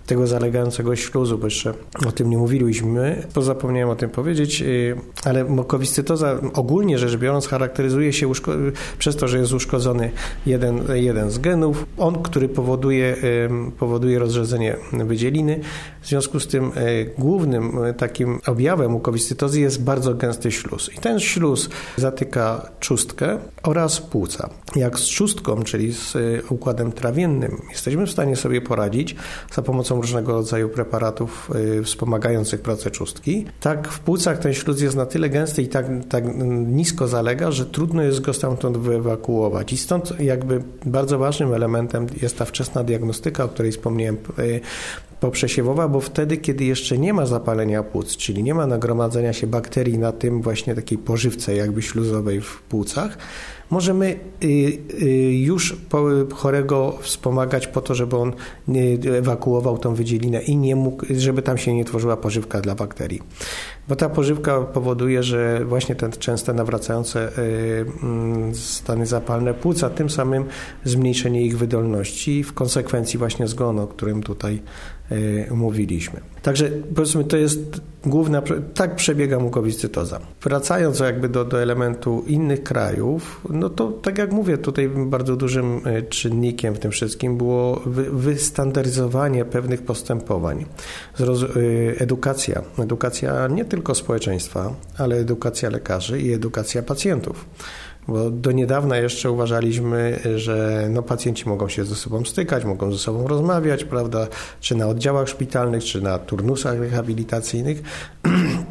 tego 0.06 0.26
zalegającego 0.26 0.96
śluzu, 0.96 1.38
bo 1.38 1.46
jeszcze 1.46 1.74
o 2.08 2.12
tym 2.12 2.30
nie 2.30 2.38
mówiliśmy, 2.38 3.26
pozapomniałem 3.34 3.88
o 3.90 3.96
tym 3.96 4.10
powiedzieć, 4.10 4.62
y, 4.62 4.96
ale 5.24 5.44
mokowiscytoza 5.44 6.40
ogólnie 6.54 6.98
rzecz 6.98 7.16
biorąc 7.16 7.46
charakteryzuje 7.46 8.12
się 8.12 8.32
przez 8.98 9.16
to, 9.16 9.28
że 9.28 9.38
jest 9.38 9.52
uszkodzony 9.52 10.10
jeden, 10.46 10.82
jeden 10.94 11.30
z 11.30 11.38
genów, 11.38 11.86
on, 11.98 12.22
który 12.22 12.48
powoduje, 12.48 13.16
powoduje 13.78 14.18
rozrzedzenie 14.18 14.76
wydzieliny. 14.92 15.60
W 16.06 16.08
związku 16.08 16.40
z 16.40 16.46
tym 16.46 16.72
y, 16.76 17.10
głównym 17.18 17.84
y, 17.84 17.94
takim 17.94 18.40
objawem 18.46 18.90
mukowiscytozy 18.90 19.60
jest 19.60 19.82
bardzo 19.82 20.14
gęsty 20.14 20.52
śluz. 20.52 20.90
I 20.94 20.98
ten 20.98 21.20
śluz 21.20 21.68
zatyka 21.96 22.70
trzustkę 22.80 23.38
oraz 23.62 24.00
płuca. 24.00 24.50
Jak 24.76 24.98
z 24.98 25.02
trzustką, 25.02 25.62
czyli 25.62 25.92
z 25.92 26.14
układem 26.50 26.92
trawiennym, 26.92 27.62
jesteśmy 27.70 28.06
w 28.06 28.10
stanie 28.10 28.36
sobie 28.36 28.60
poradzić 28.60 29.16
za 29.54 29.62
pomocą 29.62 30.00
różnego 30.00 30.32
rodzaju 30.32 30.68
preparatów 30.68 31.50
wspomagających 31.84 32.60
pracę 32.60 32.90
czustki. 32.90 33.46
Tak 33.60 33.88
w 33.88 34.00
płucach 34.00 34.38
ten 34.38 34.54
śluz 34.54 34.80
jest 34.80 34.96
na 34.96 35.06
tyle 35.06 35.28
gęsty 35.28 35.62
i 35.62 35.68
tak, 35.68 35.86
tak 36.08 36.24
nisko 36.66 37.08
zalega, 37.08 37.50
że 37.50 37.66
trudno 37.66 38.02
jest 38.02 38.20
go 38.20 38.32
stamtąd 38.32 38.76
wyewakuować. 38.76 39.72
I 39.72 39.76
stąd 39.76 40.20
jakby 40.20 40.62
bardzo 40.84 41.18
ważnym 41.18 41.54
elementem 41.54 42.06
jest 42.22 42.38
ta 42.38 42.44
wczesna 42.44 42.84
diagnostyka, 42.84 43.44
o 43.44 43.48
której 43.48 43.72
wspomniałem 43.72 44.16
poprzesiewowa, 45.20 45.88
bo 45.88 46.00
wtedy, 46.00 46.36
kiedy 46.36 46.64
jeszcze 46.64 46.98
nie 46.98 47.12
ma 47.12 47.26
zapalenia 47.26 47.82
płuc, 47.82 48.16
czyli 48.16 48.42
nie 48.42 48.54
ma 48.54 48.66
nagromadzenia 48.66 49.32
się 49.32 49.46
bakterii 49.46 49.98
na 49.98 50.12
tym 50.12 50.42
właśnie 50.42 50.74
takiej 50.74 50.98
pożywce 50.98 51.54
jakby 51.54 51.82
śluzowej 51.82 52.40
w 52.40 52.62
płucach, 52.62 53.18
możemy 53.70 54.18
y, 54.44 54.46
y, 55.02 55.06
już 55.34 55.76
chorego 56.34 56.98
wspomagać 57.00 57.66
po 57.66 57.80
to, 57.80 57.94
żeby 57.94 58.16
on 58.16 58.32
ewakuował 59.18 59.78
tą 59.78 59.94
wydzielinę 59.94 60.42
i 60.42 60.56
nie 60.56 60.76
mógł, 60.76 61.06
żeby 61.10 61.42
tam 61.42 61.58
się 61.58 61.74
nie 61.74 61.84
tworzyła 61.84 62.16
pożywka 62.16 62.60
dla 62.60 62.74
bakterii. 62.74 63.22
Bo 63.88 63.96
ta 63.96 64.08
pożywka 64.08 64.60
powoduje, 64.60 65.22
że 65.22 65.64
właśnie 65.64 65.94
te 65.94 66.10
częste 66.10 66.54
nawracające 66.54 67.38
y, 67.38 67.86
mm, 68.02 68.54
stany 68.54 69.06
zapalne 69.06 69.54
płuca, 69.54 69.90
tym 69.90 70.10
samym 70.10 70.44
zmniejszenie 70.84 71.42
ich 71.42 71.58
wydolności 71.58 72.38
i 72.38 72.44
w 72.44 72.52
konsekwencji 72.52 73.18
właśnie 73.18 73.46
zgonu, 73.46 73.82
o 73.82 73.86
którym 73.86 74.22
tutaj 74.22 74.62
mówiliśmy. 75.50 76.20
Także 76.42 76.70
powiedzmy, 76.94 77.24
to 77.24 77.36
jest 77.36 77.80
główna, 78.06 78.42
tak 78.74 78.96
przebiega 78.96 79.38
mukowiscytoza. 79.38 80.20
Wracając 80.42 81.00
jakby 81.00 81.28
do, 81.28 81.44
do 81.44 81.62
elementu 81.62 82.24
innych 82.26 82.62
krajów, 82.62 83.40
no 83.50 83.70
to 83.70 83.92
tak 83.92 84.18
jak 84.18 84.32
mówię, 84.32 84.58
tutaj 84.58 84.88
bardzo 84.88 85.36
dużym 85.36 85.80
e, 85.84 86.02
czynnikiem 86.02 86.74
w 86.74 86.78
tym 86.78 86.90
wszystkim 86.90 87.36
było 87.36 87.82
wy, 87.86 88.10
wystandaryzowanie 88.10 89.44
pewnych 89.44 89.82
postępowań. 89.82 90.64
Zroz, 91.16 91.42
e, 91.42 91.46
edukacja. 92.00 92.62
Edukacja 92.78 93.46
nie 93.46 93.64
tylko 93.64 93.94
społeczeństwa, 93.94 94.74
ale 94.98 95.16
edukacja 95.16 95.70
lekarzy 95.70 96.20
i 96.20 96.32
edukacja 96.32 96.82
pacjentów. 96.82 97.44
Bo 98.08 98.30
do 98.30 98.52
niedawna 98.52 98.96
jeszcze 98.96 99.30
uważaliśmy, 99.30 100.20
że 100.36 100.86
no, 100.90 101.02
pacjenci 101.02 101.48
mogą 101.48 101.68
się 101.68 101.84
ze 101.84 101.94
sobą 101.94 102.24
stykać, 102.24 102.64
mogą 102.64 102.92
ze 102.92 102.98
sobą 102.98 103.28
rozmawiać, 103.28 103.84
prawda, 103.84 104.26
czy 104.60 104.74
na 104.74 104.86
oddziałach 104.86 105.28
szpitalnych, 105.28 105.84
czy 105.84 106.00
na 106.00 106.18
turnusach 106.18 106.78
rehabilitacyjnych. 106.78 107.82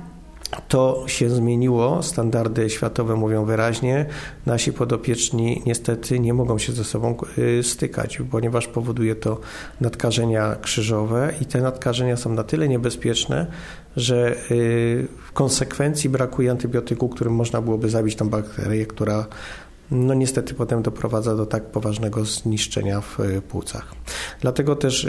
to 0.68 1.04
się 1.08 1.30
zmieniło. 1.30 2.04
Standardy 2.04 2.70
światowe 2.70 3.16
mówią 3.16 3.46
wyraźnie. 3.46 4.06
Nasi 4.46 4.74
podopieczni 4.74 5.62
niestety 5.66 6.20
nie 6.20 6.34
mogą 6.34 6.58
się 6.58 6.74
ze 6.74 6.84
sobą 6.84 7.18
y, 7.38 7.64
stykać, 7.64 8.22
ponieważ 8.32 8.68
powoduje 8.68 9.16
to 9.16 9.40
nadkażenia 9.82 10.56
krzyżowe 10.62 11.34
i 11.42 11.46
te 11.46 11.62
nadkażenia 11.62 12.18
są 12.18 12.34
na 12.34 12.44
tyle 12.44 12.68
niebezpieczne, 12.68 13.48
że 13.98 14.36
y, 14.52 15.08
w 15.28 15.32
konsekwencji 15.32 16.10
brakuje 16.10 16.52
antybiotyku, 16.52 17.10
którym 17.10 17.34
można 17.34 17.62
byłoby 17.62 17.90
zabić 17.90 18.16
tą 18.16 18.30
bakterię, 18.30 18.86
która 18.86 19.26
no 19.92 20.14
niestety 20.14 20.54
potem 20.54 20.82
doprowadza 20.82 21.36
do 21.36 21.46
tak 21.46 21.64
poważnego 21.64 22.26
zniszczenia 22.26 23.02
w 23.02 23.20
y, 23.20 23.42
płucach. 23.42 23.96
Dlatego 24.42 24.76
też 24.76 25.08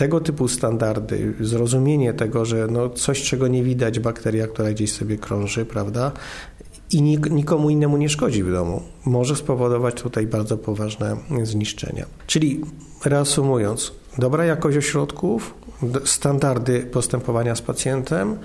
tego 0.00 0.20
typu 0.20 0.48
standardy, 0.48 1.34
zrozumienie 1.40 2.14
tego, 2.14 2.44
że 2.44 2.66
no 2.66 2.90
coś, 2.90 3.22
czego 3.22 3.48
nie 3.48 3.62
widać, 3.62 4.00
bakteria, 4.00 4.46
która 4.46 4.70
gdzieś 4.70 4.92
sobie 4.92 5.18
krąży, 5.18 5.64
prawda, 5.64 6.12
i 6.90 7.02
nikomu 7.30 7.70
innemu 7.70 7.96
nie 7.96 8.08
szkodzi 8.08 8.42
w 8.42 8.52
domu, 8.52 8.82
może 9.04 9.36
spowodować 9.36 10.02
tutaj 10.02 10.26
bardzo 10.26 10.56
poważne 10.58 11.16
zniszczenia. 11.42 12.06
Czyli 12.26 12.60
reasumując, 13.04 13.92
dobra 14.18 14.44
jakość 14.44 14.76
ośrodków, 14.76 15.54
standardy 16.04 16.80
postępowania 16.80 17.54
z 17.54 17.62
pacjentem 17.62 18.38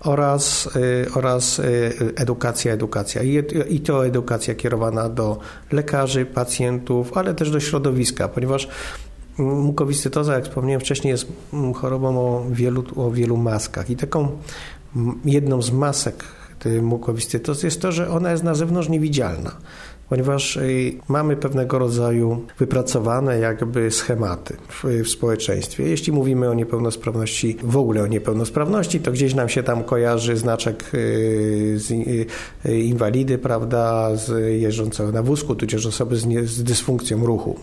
oraz, 0.00 0.68
y, 0.76 1.06
oraz 1.14 1.58
y, 1.58 1.92
edukacja, 2.16 2.72
edukacja. 2.72 3.22
I, 3.22 3.42
I 3.68 3.80
to 3.80 4.06
edukacja 4.06 4.54
kierowana 4.54 5.08
do 5.08 5.38
lekarzy, 5.72 6.26
pacjentów, 6.26 7.16
ale 7.16 7.34
też 7.34 7.50
do 7.50 7.60
środowiska, 7.60 8.28
ponieważ 8.28 8.68
Mukowiscytoza, 9.38 10.34
jak 10.34 10.44
wspomniałem 10.44 10.80
wcześniej, 10.80 11.10
jest 11.10 11.26
chorobą 11.74 12.18
o 12.18 12.44
wielu, 12.50 12.84
o 12.96 13.10
wielu 13.10 13.36
maskach 13.36 13.90
i 13.90 13.96
taką 13.96 14.28
jedną 15.24 15.62
z 15.62 15.72
masek 15.72 16.24
mukowiscytozy 16.82 17.66
jest 17.66 17.80
to, 17.80 17.92
że 17.92 18.10
ona 18.10 18.30
jest 18.30 18.42
na 18.42 18.54
zewnątrz 18.54 18.88
niewidzialna 18.88 19.56
ponieważ 20.12 20.56
y, 20.56 20.94
mamy 21.08 21.36
pewnego 21.36 21.78
rodzaju 21.78 22.46
wypracowane 22.58 23.38
jakby 23.38 23.90
schematy 23.90 24.56
w, 24.68 24.84
w, 25.04 25.08
społeczeństwie. 25.08 25.84
Jeśli 25.84 26.12
mówimy 26.12 26.50
o 26.50 26.54
niepełnosprawności, 26.54 27.56
w 27.62 27.76
ogóle 27.76 28.02
o 28.02 28.06
niepełnosprawności, 28.06 29.00
to 29.00 29.12
gdzieś 29.12 29.34
nam 29.34 29.48
się 29.48 29.62
tam 29.62 29.84
kojarzy 29.84 30.36
znaczek 30.36 30.90
y, 30.94 31.74
z 31.76 31.90
y, 31.90 32.78
inwalidy, 32.78 33.38
prawda, 33.38 34.16
z 34.16 34.60
jeżdżącego 34.60 35.12
na 35.12 35.22
wózku, 35.22 35.54
tudzież 35.54 35.86
osoby 35.86 36.16
z, 36.16 36.26
nie, 36.26 36.44
z 36.44 36.62
dysfunkcją 36.62 37.26
ruchu 37.26 37.56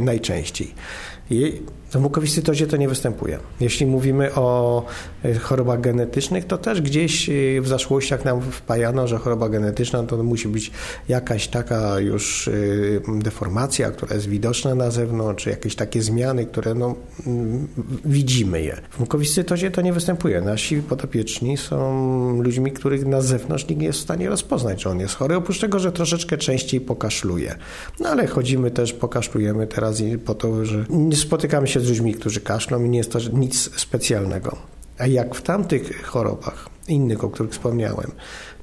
najczęściej. 0.00 0.74
W 1.92 2.00
mukowiscytozie 2.00 2.66
to 2.66 2.76
nie 2.76 2.88
występuje. 2.88 3.38
Jeśli 3.60 3.86
mówimy 3.86 4.34
o 4.34 4.84
e, 5.24 5.34
chorobach 5.34 5.80
genetycznych, 5.80 6.44
to 6.46 6.58
też 6.58 6.82
gdzieś 6.82 7.28
e, 7.28 7.32
w 7.60 7.68
zaszłościach 7.68 8.24
nam 8.24 8.40
wpajano, 8.40 9.08
że 9.08 9.18
choroba 9.18 9.48
genetyczna 9.48 10.02
to 10.02 10.22
musi 10.22 10.48
być 10.48 10.70
jakaś 11.08 11.48
taka 11.48 12.00
już 12.00 12.48
e, 12.48 12.52
deformacja, 13.18 13.90
która 13.90 14.14
jest 14.14 14.28
widoczna 14.28 14.74
na 14.74 14.90
zewnątrz, 14.90 15.44
czy 15.44 15.50
jakieś 15.50 15.76
takie 15.76 16.02
zmiany, 16.02 16.46
które 16.46 16.74
no, 16.74 16.94
widzimy 18.04 18.62
je. 18.62 18.76
W 18.90 19.00
mukowiscytozie 19.00 19.70
to 19.70 19.82
nie 19.82 19.92
występuje. 19.92 20.40
Nasi 20.40 20.76
podopieczni 20.76 21.56
są 21.56 22.42
ludźmi, 22.42 22.72
których 22.72 23.06
na 23.06 23.20
zewnątrz 23.20 23.68
nikt 23.68 23.80
nie 23.80 23.86
jest 23.86 23.98
w 23.98 24.02
stanie 24.02 24.28
rozpoznać, 24.28 24.82
że 24.82 24.90
on 24.90 25.00
jest 25.00 25.14
chory, 25.14 25.36
oprócz 25.36 25.60
tego, 25.60 25.78
że 25.78 25.92
troszeczkę 25.92 26.36
częściej 26.38 26.80
pokaszluje. 26.80 27.54
No 28.00 28.08
ale 28.08 28.26
chodzimy 28.26 28.70
też, 28.70 28.92
pokaszlujemy 28.92 29.66
teraz 29.66 30.02
po 30.24 30.34
to, 30.34 30.64
że 30.64 30.84
nie 30.90 31.16
spotykamy 31.16 31.68
się 31.68 31.81
z 31.82 31.88
ludźmi, 31.88 32.14
którzy 32.14 32.40
kaszlą 32.40 32.84
i 32.84 32.88
nie 32.88 32.98
jest 32.98 33.12
to 33.12 33.18
nic 33.32 33.70
specjalnego. 33.80 34.56
A 34.98 35.06
jak 35.06 35.34
w 35.34 35.42
tamtych 35.42 36.02
chorobach, 36.02 36.68
innych, 36.88 37.24
o 37.24 37.30
których 37.30 37.52
wspomniałem, 37.52 38.12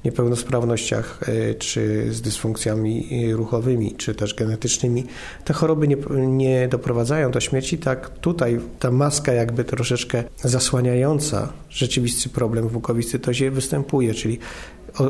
niepełnosprawnościach 0.04 1.20
e, 1.28 1.54
czy 1.54 2.12
z 2.14 2.20
dysfunkcjami 2.20 3.08
e, 3.30 3.36
ruchowymi, 3.36 3.94
czy 3.96 4.14
też 4.14 4.34
genetycznymi, 4.34 5.04
te 5.44 5.52
choroby 5.52 5.88
nie, 5.88 5.96
nie 6.26 6.68
doprowadzają 6.68 7.30
do 7.30 7.40
śmierci, 7.40 7.78
tak 7.78 8.08
tutaj 8.18 8.60
ta 8.78 8.90
maska 8.90 9.32
jakby 9.32 9.64
troszeczkę 9.64 10.24
zasłaniająca 10.36 11.52
rzeczywisty 11.68 12.28
problem 12.28 12.68
w 12.68 12.72
mukowiscytozie 12.72 13.50
występuje, 13.50 14.14
czyli 14.14 14.38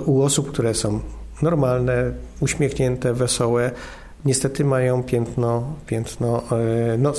u 0.06 0.22
osób, 0.22 0.50
które 0.50 0.74
są 0.74 1.00
normalne, 1.42 2.12
uśmiechnięte, 2.40 3.14
wesołe, 3.14 3.70
niestety 4.24 4.64
mają 4.64 5.02
piętno, 5.02 5.74
piętno 5.86 6.42
e, 6.52 6.98
no, 6.98 7.12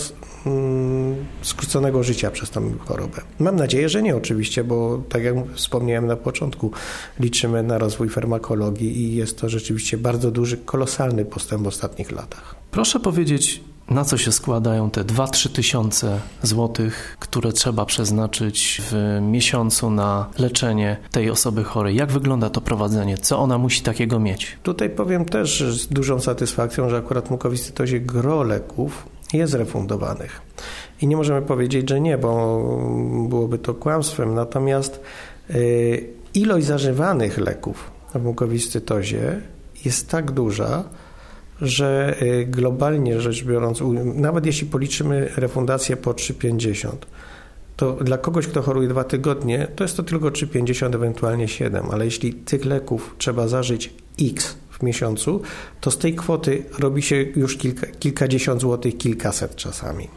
mm, 0.45 1.15
skróconego 1.41 2.03
życia 2.03 2.31
przez 2.31 2.49
tę 2.49 2.61
chorobę. 2.79 3.21
Mam 3.39 3.55
nadzieję, 3.55 3.89
że 3.89 4.01
nie 4.01 4.15
oczywiście, 4.15 4.63
bo 4.63 5.01
tak 5.09 5.23
jak 5.23 5.35
wspomniałem 5.53 6.07
na 6.07 6.15
początku, 6.15 6.71
liczymy 7.19 7.63
na 7.63 7.77
rozwój 7.77 8.09
farmakologii 8.09 8.97
i 9.01 9.15
jest 9.15 9.39
to 9.39 9.49
rzeczywiście 9.49 9.97
bardzo 9.97 10.31
duży, 10.31 10.57
kolosalny 10.57 11.25
postęp 11.25 11.63
w 11.63 11.67
ostatnich 11.67 12.11
latach. 12.11 12.55
Proszę 12.71 12.99
powiedzieć, 12.99 13.63
na 13.91 14.05
co 14.05 14.17
się 14.17 14.31
składają 14.31 14.89
te 14.89 15.03
2-3 15.03 15.49
tysiące 15.49 16.19
złotych, 16.43 17.17
które 17.19 17.51
trzeba 17.51 17.85
przeznaczyć 17.85 18.81
w 18.91 19.19
miesiącu 19.21 19.89
na 19.89 20.29
leczenie 20.39 20.97
tej 21.11 21.29
osoby 21.29 21.63
chorej? 21.63 21.95
Jak 21.95 22.11
wygląda 22.11 22.49
to 22.49 22.61
prowadzenie? 22.61 23.17
Co 23.17 23.39
ona 23.39 23.57
musi 23.57 23.81
takiego 23.81 24.19
mieć? 24.19 24.57
Tutaj 24.63 24.89
powiem 24.89 25.25
też 25.25 25.63
z 25.63 25.87
dużą 25.87 26.19
satysfakcją, 26.19 26.89
że 26.89 26.97
akurat 26.97 27.29
mukowiscytozie 27.29 27.99
gro 27.99 28.43
leków 28.43 29.05
jest 29.33 29.53
refundowanych. 29.53 30.41
I 31.01 31.07
nie 31.07 31.17
możemy 31.17 31.41
powiedzieć, 31.41 31.89
że 31.89 32.01
nie, 32.01 32.17
bo 32.17 32.57
byłoby 33.29 33.57
to 33.57 33.73
kłamstwem. 33.73 34.35
Natomiast 34.35 35.01
y, 35.49 36.09
ilość 36.33 36.65
zażywanych 36.65 37.37
leków 37.37 37.91
w 38.15 38.23
mukowiscytozie 38.23 39.41
jest 39.85 40.09
tak 40.09 40.31
duża, 40.31 40.83
że 41.61 42.15
y, 42.21 42.45
globalnie 42.45 43.21
rzecz 43.21 43.43
biorąc, 43.43 43.83
nawet 44.15 44.45
jeśli 44.45 44.67
policzymy 44.67 45.29
refundację 45.35 45.97
po 45.97 46.11
3,50, 46.11 46.89
to 47.77 47.91
dla 47.91 48.17
kogoś, 48.17 48.47
kto 48.47 48.61
choruje 48.61 48.87
dwa 48.87 49.03
tygodnie, 49.03 49.67
to 49.75 49.83
jest 49.83 49.97
to 49.97 50.03
tylko 50.03 50.27
3,50, 50.27 50.95
ewentualnie 50.95 51.47
7, 51.47 51.85
ale 51.91 52.05
jeśli 52.05 52.33
tych 52.33 52.65
leków 52.65 53.15
trzeba 53.17 53.47
zażyć 53.47 53.93
X 54.21 54.55
w 54.69 54.83
miesiącu, 54.83 55.41
to 55.81 55.91
z 55.91 55.97
tej 55.97 56.15
kwoty 56.15 56.63
robi 56.79 57.01
się 57.01 57.15
już 57.35 57.57
kilka, 57.57 57.87
kilkadziesiąt 57.87 58.61
złotych, 58.61 58.97
kilkaset 58.97 59.55
czasami. 59.55 60.07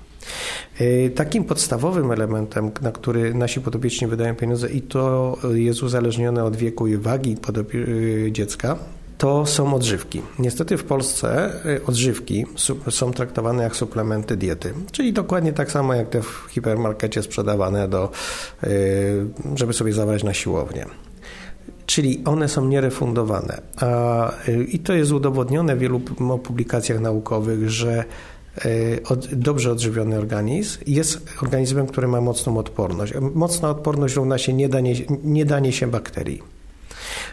Y, 0.81 1.13
takim 1.15 1.45
podstawowym 1.45 2.13
elementem, 2.13 2.71
na 2.83 2.93
który 2.93 3.35
nasi 3.35 3.61
podobieczni 3.61 4.07
wydają 4.07 4.35
pieniądze 4.35 4.71
i 4.71 4.83
to 4.83 5.39
jest 5.55 5.83
uzależnione 5.83 6.45
od 6.45 6.57
wieku 6.57 6.87
i 6.87 6.97
wagi 6.97 7.37
y, 7.75 8.29
dziecka, 8.33 8.79
to 9.25 9.47
są 9.47 9.75
odżywki. 9.75 10.23
Niestety 10.39 10.77
w 10.77 10.85
Polsce 10.85 11.51
y, 11.67 11.87
odżywki 11.87 12.45
są 12.91 13.13
traktowane 13.13 13.63
jak 13.63 13.77
suplementy 13.77 14.37
diety, 14.37 14.75
czyli 14.93 15.13
dokładnie 15.13 15.53
tak 15.53 15.73
samo 15.73 15.95
jak 15.95 16.09
te 16.09 16.23
w 16.23 16.47
hipermarkecie 16.51 17.23
sprzedawane 17.23 17.89
do, 17.89 18.11
y, 18.65 19.27
żeby 19.57 19.73
sobie 19.73 19.93
zabrać 19.93 20.25
na 20.25 20.35
siłownię. 20.35 20.87
Czyli 21.87 22.23
one 22.25 22.49
są 22.49 22.69
nierefundowane. 22.69 23.61
A, 23.77 24.31
y, 24.49 24.65
I 24.65 24.79
to 24.79 24.93
jest 24.93 25.13
udowodnione 25.13 25.77
w 25.77 25.79
wielu 25.79 26.01
publikacjach 26.43 27.01
naukowych, 27.01 27.71
że 27.71 28.05
dobrze 29.33 29.73
odżywiony 29.73 30.19
organizm 30.19 30.79
jest 30.87 31.27
organizmem, 31.43 31.87
który 31.87 32.09
ma 32.09 32.21
mocną 32.21 32.59
odporność. 32.59 33.13
Mocna 33.35 33.71
odporność 33.71 34.15
równa 34.15 34.39
się 34.39 34.53
niedanie, 34.53 34.95
niedanie 35.25 35.73
się 35.73 35.87
bakterii. 35.87 36.64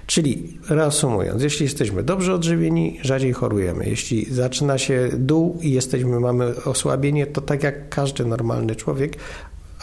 Czyli 0.07 0.57
reasumując, 0.69 1.43
jeśli 1.43 1.63
jesteśmy 1.63 2.03
dobrze 2.03 2.33
odżywieni, 2.33 2.99
rzadziej 3.01 3.33
chorujemy. 3.33 3.89
Jeśli 3.89 4.33
zaczyna 4.33 4.77
się 4.77 5.09
dół 5.13 5.57
i 5.61 5.71
jesteśmy, 5.71 6.19
mamy 6.19 6.63
osłabienie, 6.63 7.27
to 7.27 7.41
tak 7.41 7.63
jak 7.63 7.89
każdy 7.89 8.25
normalny 8.25 8.75
człowiek, 8.75 9.17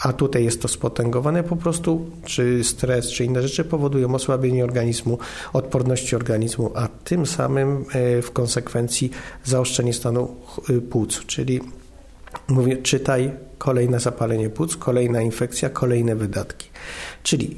a 0.03 0.13
tutaj 0.13 0.43
jest 0.43 0.61
to 0.61 0.67
spotęgowane 0.67 1.43
po 1.43 1.55
prostu, 1.55 2.09
czy 2.25 2.63
stres, 2.63 3.11
czy 3.11 3.25
inne 3.25 3.41
rzeczy 3.41 3.63
powodują 3.63 4.15
osłabienie 4.15 4.63
organizmu, 4.63 5.17
odporności 5.53 6.15
organizmu, 6.15 6.71
a 6.75 6.87
tym 6.87 7.25
samym 7.25 7.85
e, 7.91 8.21
w 8.21 8.31
konsekwencji 8.31 9.11
zaostrzenie 9.43 9.93
stanu 9.93 10.35
e, 10.69 10.81
płuc, 10.81 11.25
czyli 11.25 11.61
mówię, 12.47 12.77
czytaj 12.77 13.31
kolejne 13.57 13.99
zapalenie 13.99 14.49
płuc, 14.49 14.75
kolejna 14.75 15.21
infekcja, 15.21 15.69
kolejne 15.69 16.15
wydatki. 16.15 16.69
Czyli 17.23 17.57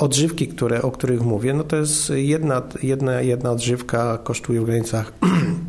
odżywki, 0.00 0.48
które, 0.48 0.82
o 0.82 0.90
których 0.90 1.20
mówię, 1.20 1.54
no 1.54 1.64
to 1.64 1.76
jest 1.76 2.10
jedna, 2.10 2.62
jedna, 2.82 3.20
jedna 3.20 3.50
odżywka 3.50 4.18
kosztuje 4.18 4.60
w 4.60 4.64
granicach 4.64 5.12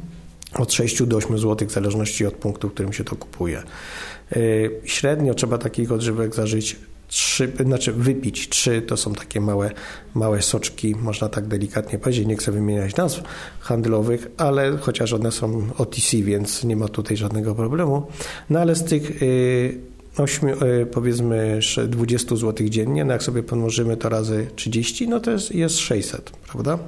od 0.63 0.73
6 0.73 1.03
do 1.03 1.17
8 1.17 1.38
zł, 1.38 1.67
w 1.67 1.71
zależności 1.71 2.25
od 2.25 2.33
punktu, 2.33 2.69
w 2.69 2.73
którym 2.73 2.93
się 2.93 3.03
to 3.03 3.15
kupuje. 3.15 3.63
Y, 4.35 4.71
średnio 4.85 5.33
trzeba 5.33 5.57
takich 5.57 5.91
odżywek 5.91 6.35
zażyć 6.35 6.75
trzy, 7.07 7.51
znaczy 7.65 7.91
wypić 7.91 8.50
trzy, 8.50 8.81
to 8.81 8.97
są 8.97 9.13
takie 9.13 9.41
małe, 9.41 9.71
małe 10.13 10.41
soczki, 10.41 10.95
można 10.95 11.29
tak 11.29 11.47
delikatnie 11.47 12.00
powiedzieć, 12.00 12.27
nie 12.27 12.38
chcę 12.38 12.51
wymieniać 12.51 12.95
nazw 12.95 13.21
handlowych, 13.59 14.27
ale 14.38 14.77
chociaż 14.77 15.13
one 15.13 15.31
są 15.31 15.67
OTC, 15.77 16.17
więc 16.17 16.63
nie 16.63 16.75
ma 16.75 16.88
tutaj 16.88 17.17
żadnego 17.17 17.55
problemu. 17.55 18.07
No 18.50 18.59
ale 18.59 18.75
z 18.75 18.83
tych 18.83 19.21
y, 19.21 19.90
8, 20.17 20.49
e, 20.49 20.85
powiedzmy 20.85 21.59
20 21.87 22.35
zł 22.35 22.67
dziennie, 22.69 23.05
no 23.05 23.13
jak 23.13 23.23
sobie 23.23 23.43
pomnożymy 23.43 23.97
to 23.97 24.09
razy 24.09 24.47
30, 24.55 25.07
no 25.07 25.19
to 25.19 25.31
jest, 25.31 25.55
jest 25.55 25.77
600, 25.77 26.29
prawda? 26.29 26.79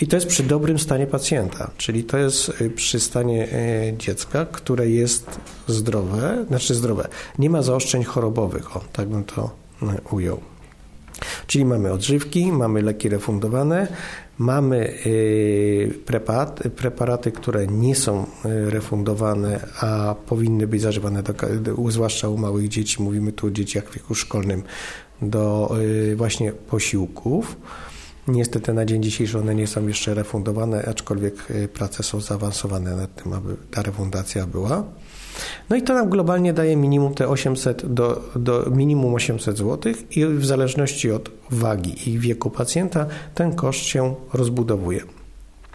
I 0.00 0.06
to 0.06 0.16
jest 0.16 0.26
przy 0.26 0.42
dobrym 0.42 0.78
stanie 0.78 1.06
pacjenta, 1.06 1.70
czyli 1.76 2.04
to 2.04 2.18
jest 2.18 2.52
e, 2.60 2.70
przy 2.70 3.00
stanie 3.00 3.48
e, 3.52 3.96
dziecka, 3.98 4.46
które 4.46 4.90
jest 4.90 5.40
zdrowe, 5.66 6.44
znaczy 6.48 6.74
zdrowe, 6.74 7.08
nie 7.38 7.50
ma 7.50 7.62
zaostrzeń 7.62 8.04
chorobowych, 8.04 8.76
o, 8.76 8.80
tak 8.92 9.08
bym 9.08 9.24
to 9.24 9.50
ujął. 10.10 10.49
Czyli 11.50 11.64
mamy 11.64 11.92
odżywki, 11.92 12.52
mamy 12.52 12.82
leki 12.82 13.08
refundowane, 13.08 13.88
mamy 14.38 14.94
preparaty, 16.06 16.70
preparaty, 16.70 17.32
które 17.32 17.66
nie 17.66 17.96
są 17.96 18.26
refundowane, 18.44 19.66
a 19.80 20.14
powinny 20.26 20.66
być 20.66 20.82
zażywane, 20.82 21.22
do, 21.22 21.90
zwłaszcza 21.90 22.28
u 22.28 22.36
małych 22.36 22.68
dzieci, 22.68 23.02
mówimy 23.02 23.32
tu 23.32 23.46
o 23.46 23.50
dzieciach 23.50 23.84
w 23.84 23.94
wieku 23.94 24.14
szkolnym, 24.14 24.62
do 25.22 25.74
właśnie 26.16 26.52
posiłków. 26.52 27.56
Niestety 28.28 28.72
na 28.72 28.84
dzień 28.84 29.02
dzisiejszy 29.02 29.38
one 29.38 29.54
nie 29.54 29.66
są 29.66 29.86
jeszcze 29.86 30.14
refundowane, 30.14 30.84
aczkolwiek 30.86 31.34
prace 31.74 32.02
są 32.02 32.20
zaawansowane 32.20 32.96
nad 32.96 33.22
tym, 33.22 33.32
aby 33.32 33.56
ta 33.70 33.82
refundacja 33.82 34.46
była. 34.46 34.84
No 35.70 35.76
i 35.76 35.82
to 35.82 35.94
nam 35.94 36.08
globalnie 36.08 36.52
daje 36.52 36.76
minimum 36.76 37.14
te 37.14 37.28
800 37.28 37.94
do, 37.94 38.22
do 38.36 38.70
minimum 38.70 39.14
800 39.14 39.58
zł 39.58 39.92
i 40.10 40.26
w 40.26 40.46
zależności 40.46 41.12
od 41.12 41.30
wagi 41.50 42.10
i 42.10 42.18
wieku 42.18 42.50
pacjenta 42.50 43.06
ten 43.34 43.54
koszt 43.54 43.80
się 43.80 44.14
rozbudowuje. 44.32 45.00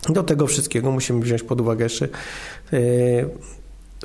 Do 0.09 0.23
tego 0.23 0.47
wszystkiego 0.47 0.91
musimy 0.91 1.21
wziąć 1.21 1.43
pod 1.43 1.61
uwagę 1.61 1.83
jeszcze 1.83 2.07
yy, 2.71 2.79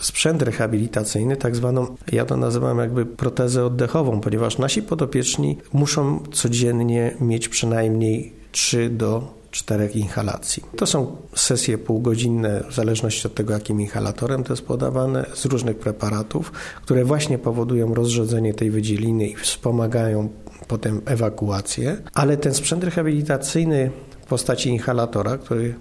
sprzęt 0.00 0.42
rehabilitacyjny, 0.42 1.36
tak 1.36 1.56
zwaną, 1.56 1.96
ja 2.12 2.24
to 2.24 2.36
nazywam 2.36 2.78
jakby 2.78 3.06
protezę 3.06 3.64
oddechową, 3.64 4.20
ponieważ 4.20 4.58
nasi 4.58 4.82
podopieczni 4.82 5.58
muszą 5.72 6.20
codziennie 6.32 7.14
mieć 7.20 7.48
przynajmniej 7.48 8.32
3 8.52 8.90
do 8.90 9.39
czterech 9.50 9.96
inhalacji. 9.96 10.62
To 10.76 10.86
są 10.86 11.16
sesje 11.34 11.78
półgodzinne, 11.78 12.64
w 12.70 12.74
zależności 12.74 13.26
od 13.26 13.34
tego, 13.34 13.52
jakim 13.52 13.80
inhalatorem 13.80 14.44
to 14.44 14.52
jest 14.52 14.62
podawane, 14.62 15.26
z 15.34 15.44
różnych 15.44 15.78
preparatów, 15.78 16.52
które 16.82 17.04
właśnie 17.04 17.38
powodują 17.38 17.94
rozrzedzenie 17.94 18.54
tej 18.54 18.70
wydzieliny 18.70 19.26
i 19.28 19.36
wspomagają 19.36 20.28
potem 20.68 21.00
ewakuację. 21.06 21.96
Ale 22.14 22.36
ten 22.36 22.54
sprzęt 22.54 22.84
rehabilitacyjny 22.84 23.90
w 24.22 24.26
postaci 24.26 24.70
inhalatora, 24.70 25.38
który 25.38 25.74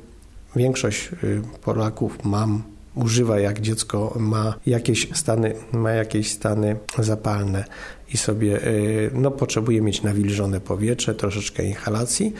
większość 0.55 1.09
y, 1.23 1.41
Polaków 1.63 2.23
mam 2.23 2.63
używa 2.95 3.39
jak 3.39 3.61
dziecko 3.61 4.15
ma 4.19 4.53
jakieś 4.65 5.09
stany, 5.13 5.55
ma 5.71 5.91
jakieś 5.91 6.31
stany 6.31 6.75
zapalne 6.99 7.65
i 8.13 8.17
sobie 8.17 8.67
y, 8.67 9.11
no, 9.13 9.31
potrzebuje 9.31 9.81
mieć 9.81 10.03
nawilżone 10.03 10.61
powietrze, 10.61 11.15
troszeczkę 11.15 11.63
inhalacji, 11.63 12.33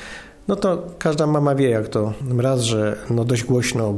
no 0.50 0.56
to 0.56 0.88
każda 1.00 1.27
mama 1.27 1.56
wie, 1.56 1.70
jak 1.70 1.88
to 1.88 2.13
raz, 2.38 2.62
że 2.62 2.98
no 3.10 3.25
dość 3.25 3.44
głośno 3.44 3.94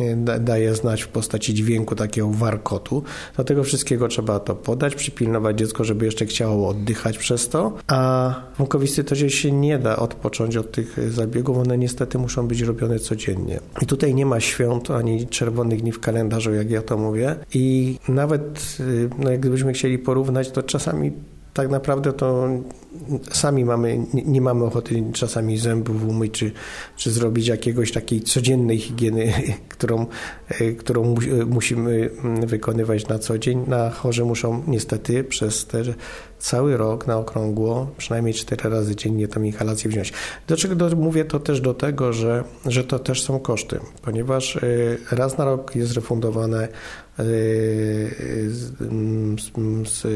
mm, 0.00 0.44
daje 0.44 0.74
znać 0.74 1.02
w 1.02 1.08
postaci 1.08 1.54
dźwięku 1.54 1.94
takiego 1.94 2.30
warkotu. 2.30 3.02
Do 3.36 3.44
tego 3.44 3.64
wszystkiego 3.64 4.08
trzeba 4.08 4.40
to 4.40 4.54
podać, 4.54 4.94
przypilnować 4.94 5.58
dziecko, 5.58 5.84
żeby 5.84 6.04
jeszcze 6.04 6.26
chciało 6.26 6.68
oddychać 6.68 7.18
przez 7.18 7.48
to, 7.48 7.72
a 7.86 8.34
w 8.54 8.58
mukowiscytozie 8.58 9.30
się 9.30 9.52
nie 9.52 9.78
da 9.78 9.96
odpocząć 9.96 10.56
od 10.56 10.72
tych 10.72 11.12
zabiegów, 11.12 11.58
one 11.58 11.78
niestety 11.78 12.18
muszą 12.18 12.48
być 12.48 12.60
robione 12.60 12.98
codziennie. 12.98 13.60
I 13.82 13.86
tutaj 13.86 14.14
nie 14.14 14.26
ma 14.26 14.40
świąt 14.40 14.90
ani 14.90 15.26
czerwonych 15.26 15.80
dni 15.80 15.92
w 15.92 16.00
kalendarzu, 16.00 16.54
jak 16.54 16.70
ja 16.70 16.82
to 16.82 16.96
mówię 16.96 17.36
i 17.54 17.96
nawet 18.08 18.76
y, 18.80 19.10
no, 19.18 19.30
jak 19.30 19.40
gdybyśmy 19.40 19.72
chcieli 19.72 19.98
porównać, 19.98 20.50
to 20.50 20.62
czasami 20.62 21.12
tak 21.54 21.70
naprawdę 21.70 22.12
to 22.12 22.48
sami 23.32 23.64
mamy, 23.64 24.06
nie 24.14 24.40
mamy 24.40 24.64
ochoty 24.64 25.04
czasami 25.12 25.58
zębów 25.58 26.04
umyć, 26.08 26.32
czy, 26.32 26.52
czy 26.96 27.10
zrobić 27.10 27.46
jakiegoś 27.46 27.92
takiej 27.92 28.20
codziennej 28.20 28.78
higieny, 28.78 29.32
którą, 29.74 30.06
e, 30.48 30.72
którą 30.72 31.14
musimy 31.46 32.10
mm, 32.24 32.46
wykonywać 32.46 33.08
na 33.08 33.18
co 33.18 33.38
dzień. 33.38 33.64
Na 33.66 33.90
chorzy 33.90 34.24
muszą 34.24 34.62
niestety 34.66 35.24
przez 35.24 35.66
te 35.66 35.82
cały 36.38 36.76
rok 36.76 37.06
na 37.06 37.18
okrągło, 37.18 37.90
przynajmniej 37.96 38.34
cztery 38.34 38.70
razy 38.70 38.96
dziennie 38.96 39.28
tą 39.28 39.42
inhalację 39.42 39.90
wziąć. 39.90 40.12
Dlaczego 40.46 40.74
do, 40.74 40.96
mówię 40.96 41.24
to 41.24 41.40
też 41.40 41.60
do 41.60 41.74
tego, 41.74 42.12
że, 42.12 42.44
że 42.66 42.84
to 42.84 42.98
też 42.98 43.22
są 43.22 43.40
koszty, 43.40 43.80
ponieważ 44.02 44.56
e, 44.56 44.60
raz 45.10 45.38
na 45.38 45.44
rok 45.44 45.76
jest 45.76 45.92
refundowane 45.92 46.62
e, 46.62 46.68
z, 48.48 48.72
z, 49.40 49.50
z 49.88 50.06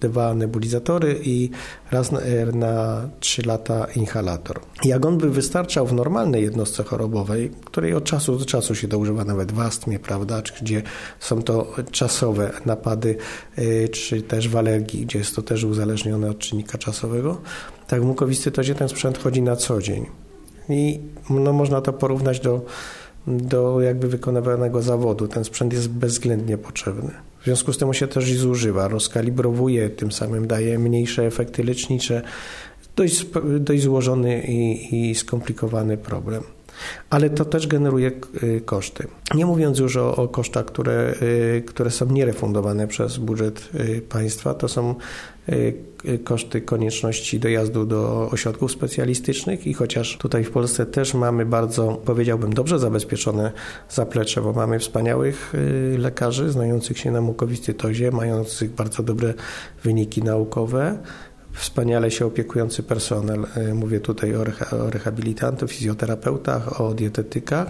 dwa 0.00 0.34
nebulizatory 0.34 1.20
i 1.24 1.50
raz 1.90 2.12
na, 2.12 2.20
na 2.52 3.08
3 3.20 3.42
lata 3.46 3.86
inhalator. 3.96 4.60
Jak 4.84 5.06
on 5.06 5.18
by 5.18 5.30
wystarczał 5.30 5.86
w 5.86 5.92
normalnej 5.92 6.42
jednostce 6.42 6.84
chorobowej, 6.84 7.50
której 7.64 7.94
od 7.94 8.04
czasu 8.04 8.38
do 8.38 8.44
czasu 8.44 8.74
się 8.74 8.88
to 8.88 8.98
używa 8.98 9.24
nawet 9.24 9.52
w 9.52 9.60
astmie, 9.60 9.98
prawda, 9.98 10.42
czy 10.42 10.64
gdzie 10.64 10.82
są 11.20 11.42
to 11.42 11.74
czasowe 11.90 12.52
napady, 12.66 13.16
y, 13.58 13.88
czy 13.88 14.22
też 14.22 14.48
w 14.48 14.56
alergii, 14.56 15.06
gdzie 15.06 15.18
jest 15.18 15.36
to 15.36 15.42
też 15.42 15.64
uzależnione 15.64 16.30
od 16.30 16.38
czynnika 16.38 16.78
czasowego, 16.78 17.40
tak 17.86 18.02
w 18.02 18.04
mukowiscytozie 18.04 18.74
ten 18.74 18.88
sprzęt 18.88 19.18
chodzi 19.18 19.42
na 19.42 19.56
co 19.56 19.82
dzień. 19.82 20.06
I 20.68 21.00
no, 21.30 21.52
można 21.52 21.80
to 21.80 21.92
porównać 21.92 22.40
do, 22.40 22.64
do 23.26 23.80
jakby 23.80 24.08
wykonywanego 24.08 24.82
zawodu. 24.82 25.28
Ten 25.28 25.44
sprzęt 25.44 25.72
jest 25.72 25.88
bezwzględnie 25.88 26.58
potrzebny. 26.58 27.29
W 27.40 27.44
związku 27.44 27.72
z 27.72 27.78
tym 27.78 27.94
się 27.94 28.06
też 28.06 28.32
zużywa, 28.32 28.88
rozkalibrowuje, 28.88 29.90
tym 29.90 30.12
samym 30.12 30.46
daje 30.46 30.78
mniejsze 30.78 31.26
efekty 31.26 31.64
lecznicze. 31.64 32.22
Dość, 32.96 33.26
dość 33.60 33.82
złożony 33.82 34.42
i, 34.42 35.10
i 35.10 35.14
skomplikowany 35.14 35.96
problem 35.96 36.42
ale 37.10 37.30
to 37.30 37.44
też 37.44 37.66
generuje 37.66 38.10
y, 38.42 38.60
koszty. 38.64 39.06
Nie 39.34 39.46
mówiąc 39.46 39.78
już 39.78 39.96
o, 39.96 40.16
o, 40.16 40.28
kosztach, 40.28 40.64
które, 40.64 41.14
y, 41.22 41.62
które 41.66 41.90
są 41.90 42.06
nierefundowane 42.06 42.88
przez 42.88 43.18
budżet 43.18 43.68
y, 43.74 44.02
państwa, 44.08 44.54
to 44.54 44.68
są 44.68 44.94
koszty 46.24 46.60
konieczności 46.60 47.40
dojazdu 47.40 47.86
do 47.86 48.28
ośrodków 48.30 48.72
specjalistycznych 48.72 49.66
i 49.66 49.74
chociaż 49.74 50.18
tutaj 50.18 50.44
w 50.44 50.50
Polsce 50.50 50.86
też 50.86 51.14
mamy 51.14 51.46
bardzo, 51.46 52.02
powiedziałbym, 52.04 52.52
dobrze 52.52 52.78
zabezpieczone 52.78 53.52
zaplecze, 53.90 54.40
bo 54.40 54.52
mamy 54.52 54.78
wspaniałych 54.78 55.52
lekarzy 55.98 56.50
znających 56.50 56.98
się 56.98 57.10
na 57.10 57.20
mukowiscytozie, 57.20 58.10
mających 58.10 58.70
bardzo 58.70 59.02
dobre 59.02 59.34
wyniki 59.84 60.22
naukowe, 60.22 60.98
wspaniale 61.52 62.10
się 62.10 62.26
opiekujący 62.26 62.82
personel. 62.82 63.46
Mówię 63.74 64.00
tutaj 64.00 64.34
o 64.34 64.44
rehabilitantach, 64.90 65.70
fizjoterapeutach, 65.70 66.80
o 66.80 66.94
dietetykach. 66.94 67.68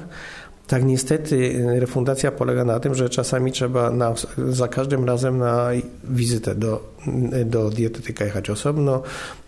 Tak, 0.71 0.85
niestety 0.85 1.65
e, 1.77 1.81
refundacja 1.81 2.33
polega 2.33 2.65
na 2.65 2.81
tym, 2.81 2.95
że 2.95 3.09
czasami 3.09 3.53
trzeba 3.53 3.91
na, 3.91 4.15
za 4.49 4.69
każdym 4.69 5.05
razem 5.05 5.39
na 5.39 5.69
wizytę 6.05 6.55
do, 6.55 6.95
do 7.47 7.71
dietetyka 7.71 8.25
jechać 8.25 8.51
osobno, 8.51 9.03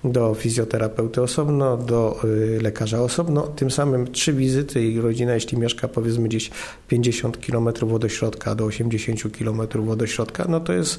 do 0.04 0.34
fizjoterapeuty 0.34 1.22
osobno, 1.22 1.76
do 1.76 2.20
e, 2.24 2.62
lekarza 2.62 3.02
osobno. 3.02 3.42
Tym 3.42 3.70
samym 3.70 4.12
trzy 4.12 4.32
wizyty 4.32 4.84
i 4.84 5.00
rodzina, 5.00 5.34
jeśli 5.34 5.58
mieszka 5.58 5.88
powiedzmy 5.88 6.28
gdzieś 6.28 6.50
50 6.88 7.46
km 7.46 7.68
od 7.94 8.04
ośrodka 8.04 8.54
do 8.54 8.64
80 8.64 9.36
km 9.38 9.60
od 9.90 10.02
ośrodka, 10.02 10.46
no 10.48 10.60
to 10.60 10.72
jest 10.72 10.98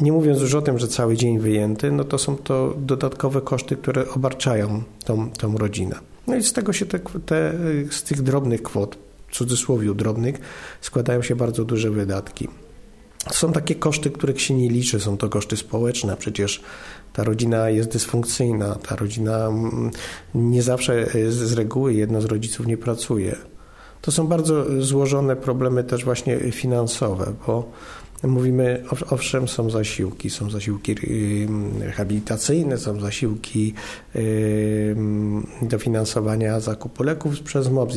nie 0.00 0.12
mówiąc 0.12 0.40
już 0.40 0.54
o 0.54 0.62
tym, 0.62 0.78
że 0.78 0.88
cały 0.88 1.16
dzień 1.16 1.38
wyjęty, 1.38 1.92
no 1.92 2.04
to 2.04 2.18
są 2.18 2.36
to 2.36 2.74
dodatkowe 2.78 3.40
koszty, 3.40 3.76
które 3.76 4.08
obarczają 4.08 4.82
tą, 5.04 5.30
tą 5.30 5.58
rodzinę. 5.58 5.98
No 6.26 6.36
i 6.36 6.42
z 6.42 6.52
tego 6.52 6.72
się 6.72 6.86
te, 6.86 6.98
te, 7.26 7.52
z 7.90 8.02
tych 8.02 8.22
drobnych 8.22 8.62
kwot, 8.62 9.11
cudzysłowie 9.32 9.94
drobnych, 9.94 10.36
składają 10.80 11.22
się 11.22 11.36
bardzo 11.36 11.64
duże 11.64 11.90
wydatki. 11.90 12.48
Są 13.30 13.52
takie 13.52 13.74
koszty, 13.74 14.10
których 14.10 14.40
się 14.40 14.54
nie 14.54 14.68
liczy, 14.68 15.00
są 15.00 15.16
to 15.16 15.28
koszty 15.28 15.56
społeczne. 15.56 16.16
Przecież 16.16 16.62
ta 17.12 17.24
rodzina 17.24 17.70
jest 17.70 17.92
dysfunkcyjna, 17.92 18.74
ta 18.74 18.96
rodzina 18.96 19.46
mm, 19.46 19.90
nie 20.34 20.62
zawsze 20.62 21.06
z 21.28 21.52
reguły 21.52 21.94
jedno 21.94 22.20
z 22.20 22.24
rodziców 22.24 22.66
nie 22.66 22.76
pracuje. 22.76 23.36
To 24.00 24.12
są 24.12 24.26
bardzo 24.26 24.82
złożone 24.82 25.36
problemy 25.36 25.84
też 25.84 26.04
właśnie 26.04 26.38
finansowe, 26.38 27.32
bo 27.46 27.72
Mówimy, 28.22 28.84
owszem, 29.10 29.48
są 29.48 29.70
zasiłki, 29.70 30.30
są 30.30 30.50
zasiłki 30.50 30.94
rehabilitacyjne, 31.80 32.78
są 32.78 33.00
zasiłki 33.00 33.74
dofinansowania 35.62 36.60
zakupu 36.60 37.02
leków 37.02 37.40
przez 37.40 37.68
MOPS 37.68 37.96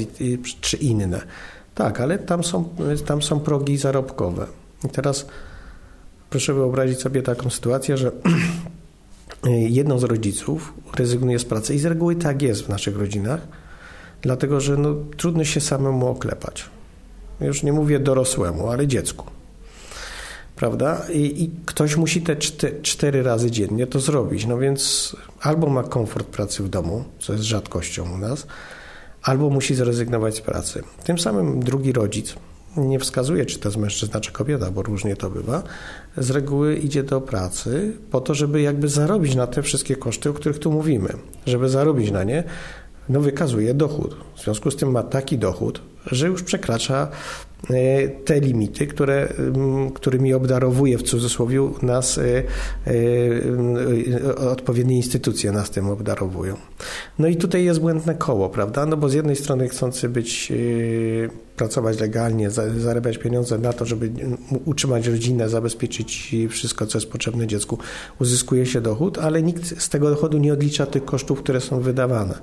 czy 0.62 0.78
inne. 0.78 1.22
Tak, 1.76 2.02
ale 2.02 2.20
tam 2.20 2.44
są, 2.44 2.70
tam 3.06 3.22
są 3.22 3.40
progi 3.40 3.78
zarobkowe. 3.78 4.48
I 4.86 4.90
teraz 4.90 5.26
proszę 6.30 6.54
wyobrazić 6.54 7.00
sobie 7.00 7.22
taką 7.22 7.50
sytuację, 7.50 7.98
że 7.98 8.12
jedną 9.80 10.00
z 10.00 10.04
rodziców 10.04 10.74
rezygnuje 10.96 11.40
z 11.40 11.46
pracy 11.46 11.76
i 11.76 11.80
z 11.80 11.86
reguły 11.86 12.16
tak 12.16 12.42
jest 12.42 12.66
w 12.66 12.70
naszych 12.70 12.98
rodzinach, 12.98 13.48
dlatego 14.22 14.60
że 14.60 14.78
no, 14.78 14.96
trudno 15.18 15.44
się 15.44 15.62
samemu 15.62 16.08
oklepać. 16.08 16.70
Już 17.42 17.64
nie 17.64 17.74
mówię 17.74 18.00
dorosłemu, 18.00 18.70
ale 18.70 18.88
dziecku. 18.88 19.35
Prawda? 20.56 21.02
I, 21.14 21.44
i 21.44 21.52
ktoś 21.66 21.98
musi 21.98 22.22
te 22.22 22.36
czty, 22.36 22.80
cztery 22.82 23.24
razy 23.24 23.52
dziennie 23.52 23.88
to 23.88 24.00
zrobić. 24.00 24.46
No 24.46 24.58
więc 24.58 25.16
albo 25.42 25.68
ma 25.68 25.84
komfort 25.84 26.28
pracy 26.28 26.64
w 26.64 26.70
domu, 26.70 27.04
co 27.20 27.34
jest 27.34 27.46
rzadkością 27.46 28.14
u 28.16 28.18
nas, 28.18 28.48
albo 29.24 29.50
musi 29.50 29.76
zrezygnować 29.76 30.36
z 30.36 30.42
pracy. 30.42 30.84
Tym 31.04 31.20
samym 31.20 31.60
drugi 31.60 31.94
rodzic, 31.94 32.36
nie 32.78 33.00
wskazuje, 33.00 33.46
czy 33.46 33.60
to 33.60 33.70
jest 33.70 33.78
mężczyzna, 33.78 34.20
czy 34.20 34.32
kobieta, 34.32 34.72
bo 34.72 34.82
różnie 34.82 35.16
to 35.16 35.30
bywa, 35.30 35.64
z 36.18 36.30
reguły 36.30 36.76
idzie 36.76 37.04
do 37.04 37.22
pracy 37.22 37.94
po 38.12 38.22
to, 38.22 38.34
żeby 38.34 38.62
jakby 38.62 38.88
zarobić 38.88 39.36
na 39.36 39.48
te 39.48 39.62
wszystkie 39.62 39.96
koszty, 39.96 40.30
o 40.30 40.34
których 40.34 40.60
tu 40.60 40.72
mówimy. 40.72 41.10
Żeby 41.46 41.70
zarobić 41.70 42.12
na 42.12 42.24
nie, 42.24 42.44
no 43.10 43.20
wykazuje 43.20 43.74
dochód. 43.74 44.16
W 44.36 44.42
związku 44.42 44.72
z 44.72 44.76
tym 44.76 44.92
ma 44.92 45.04
taki 45.04 45.38
dochód, 45.38 45.82
że 46.12 46.28
już 46.28 46.44
przekracza 46.44 47.08
te 48.26 48.40
limity, 48.40 48.88
które, 48.88 49.34
którymi 49.94 50.34
obdarowuje 50.34 50.98
w 50.98 51.04
cudzysłowie 51.04 51.70
nas 51.82 52.18
e, 52.18 52.44
e, 52.88 54.36
odpowiednie 54.36 54.96
instytucje 54.96 55.52
nas 55.52 55.70
tym 55.70 55.90
obdarowują. 55.90 56.56
No 57.20 57.28
i 57.28 57.36
tutaj 57.36 57.64
jest 57.64 57.80
błędne 57.80 58.16
koło, 58.16 58.50
prawda? 58.50 58.86
No 58.86 58.98
bo 58.98 59.10
z 59.10 59.14
jednej 59.14 59.36
strony 59.36 59.70
chcący 59.70 60.10
być, 60.10 60.54
pracować 61.56 62.00
legalnie, 62.00 62.50
zarabiać 62.78 63.18
pieniądze 63.18 63.58
na 63.58 63.74
to, 63.74 63.86
żeby 63.86 64.12
utrzymać 64.66 65.08
rodzinę, 65.08 65.50
zabezpieczyć 65.50 66.36
wszystko, 66.50 66.86
co 66.86 66.98
jest 66.98 67.12
potrzebne 67.12 67.48
dziecku, 67.48 67.78
uzyskuje 68.20 68.66
się 68.66 68.82
dochód, 68.82 69.18
ale 69.18 69.42
nikt 69.42 69.82
z 69.82 69.90
tego 69.90 70.10
dochodu 70.10 70.38
nie 70.38 70.54
odlicza 70.54 70.86
tych 70.86 71.06
kosztów, 71.06 71.40
które 71.40 71.62
są 71.62 71.80
wydawane. 71.80 72.40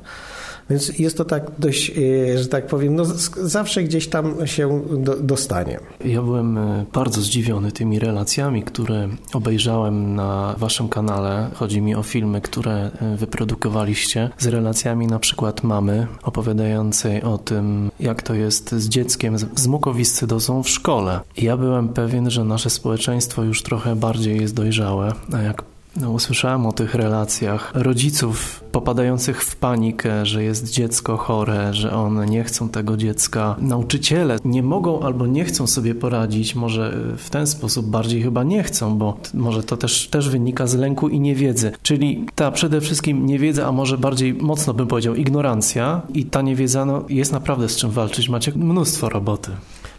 Więc 0.72 0.98
jest 0.98 1.16
to 1.16 1.24
tak 1.24 1.50
dość, 1.58 1.90
e, 1.90 2.38
że 2.38 2.48
tak 2.48 2.66
powiem, 2.66 2.94
no 2.94 3.04
zawsze 3.42 3.82
gdzieś 3.82 4.08
tam 4.08 4.46
się 4.46 4.82
do, 4.98 5.16
dostanie. 5.16 5.80
Ja 6.04 6.22
byłem 6.22 6.58
e, 6.58 6.85
bardzo 6.92 7.20
zdziwiony 7.20 7.72
tymi 7.72 7.98
relacjami, 7.98 8.62
które 8.62 9.08
obejrzałem 9.32 10.14
na 10.14 10.54
waszym 10.58 10.88
kanale. 10.88 11.50
Chodzi 11.54 11.80
mi 11.82 11.94
o 11.94 12.02
filmy, 12.02 12.40
które 12.40 12.90
e, 13.00 13.16
wyprodukowaliście 13.16 14.30
z 14.38 14.46
relacjami 14.46 15.06
na 15.06 15.18
przykład 15.18 15.62
mamy 15.62 16.06
opowiadającej 16.22 17.22
o 17.22 17.38
tym, 17.38 17.90
jak 18.00 18.22
to 18.22 18.35
jest 18.35 18.72
z 18.72 18.88
dzieckiem 18.88 19.38
z 19.38 19.66
mukowiscydozą 19.66 20.62
w 20.62 20.68
szkole. 20.68 21.20
ja 21.37 21.56
byłem 21.56 21.88
pewien, 21.88 22.30
że 22.30 22.44
nasze 22.44 22.70
społeczeństwo 22.70 23.42
już 23.42 23.62
trochę 23.62 23.96
bardziej 23.96 24.40
jest 24.40 24.54
dojrzałe, 24.54 25.12
a 25.32 25.38
jak 25.38 25.71
no, 25.96 26.11
usłyszałem 26.11 26.66
o 26.66 26.72
tych 26.72 26.94
relacjach 26.94 27.70
rodziców 27.74 28.64
popadających 28.72 29.42
w 29.42 29.57
panikę, 29.57 30.26
że 30.26 30.44
jest 30.44 30.70
dziecko 30.70 31.16
chore, 31.16 31.74
że 31.74 31.92
one 31.92 32.26
nie 32.26 32.44
chcą 32.44 32.68
tego 32.68 32.96
dziecka. 32.96 33.57
Nauczyciele 33.59 34.37
nie 34.44 34.62
mogą 34.62 35.00
albo 35.00 35.26
nie 35.26 35.44
chcą 35.44 35.66
sobie 35.66 35.94
poradzić, 35.94 36.55
może 36.55 36.96
w 37.16 37.31
ten 37.31 37.46
sposób 37.46 37.87
bardziej 37.87 38.22
chyba 38.22 38.44
nie 38.44 38.62
chcą, 38.62 38.98
bo 38.98 39.16
może 39.35 39.62
to 39.62 39.76
też, 39.76 40.09
też 40.09 40.28
wynika 40.28 40.66
z 40.66 40.74
lęku 40.74 41.09
i 41.09 41.20
niewiedzy. 41.20 41.72
Czyli 41.83 42.26
ta 42.35 42.50
przede 42.50 42.81
wszystkim 42.81 43.26
niewiedza, 43.26 43.66
a 43.66 43.72
może 43.72 43.98
bardziej 43.98 44.35
mocno 44.35 44.74
bym 44.74 44.87
powiedział 44.87 45.14
ignorancja 45.14 46.02
i 46.14 46.24
ta 46.24 46.42
niewiedza 46.42 46.85
no, 46.85 47.05
jest 47.09 47.33
naprawdę 47.33 47.68
z 47.68 47.76
czym 47.76 47.90
walczyć. 47.90 48.28
Macie 48.28 48.52
mnóstwo 48.57 49.09
roboty. 49.09 49.50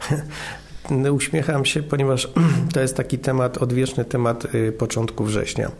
Uśmiecham 1.12 1.66
się, 1.66 1.84
ponieważ 1.84 2.30
to 2.74 2.80
jest 2.80 2.98
taki 2.98 3.20
temat, 3.20 3.58
odwieczny 3.58 4.06
temat 4.06 4.56
y, 4.56 4.72
początku 4.72 5.24
września. 5.24 5.72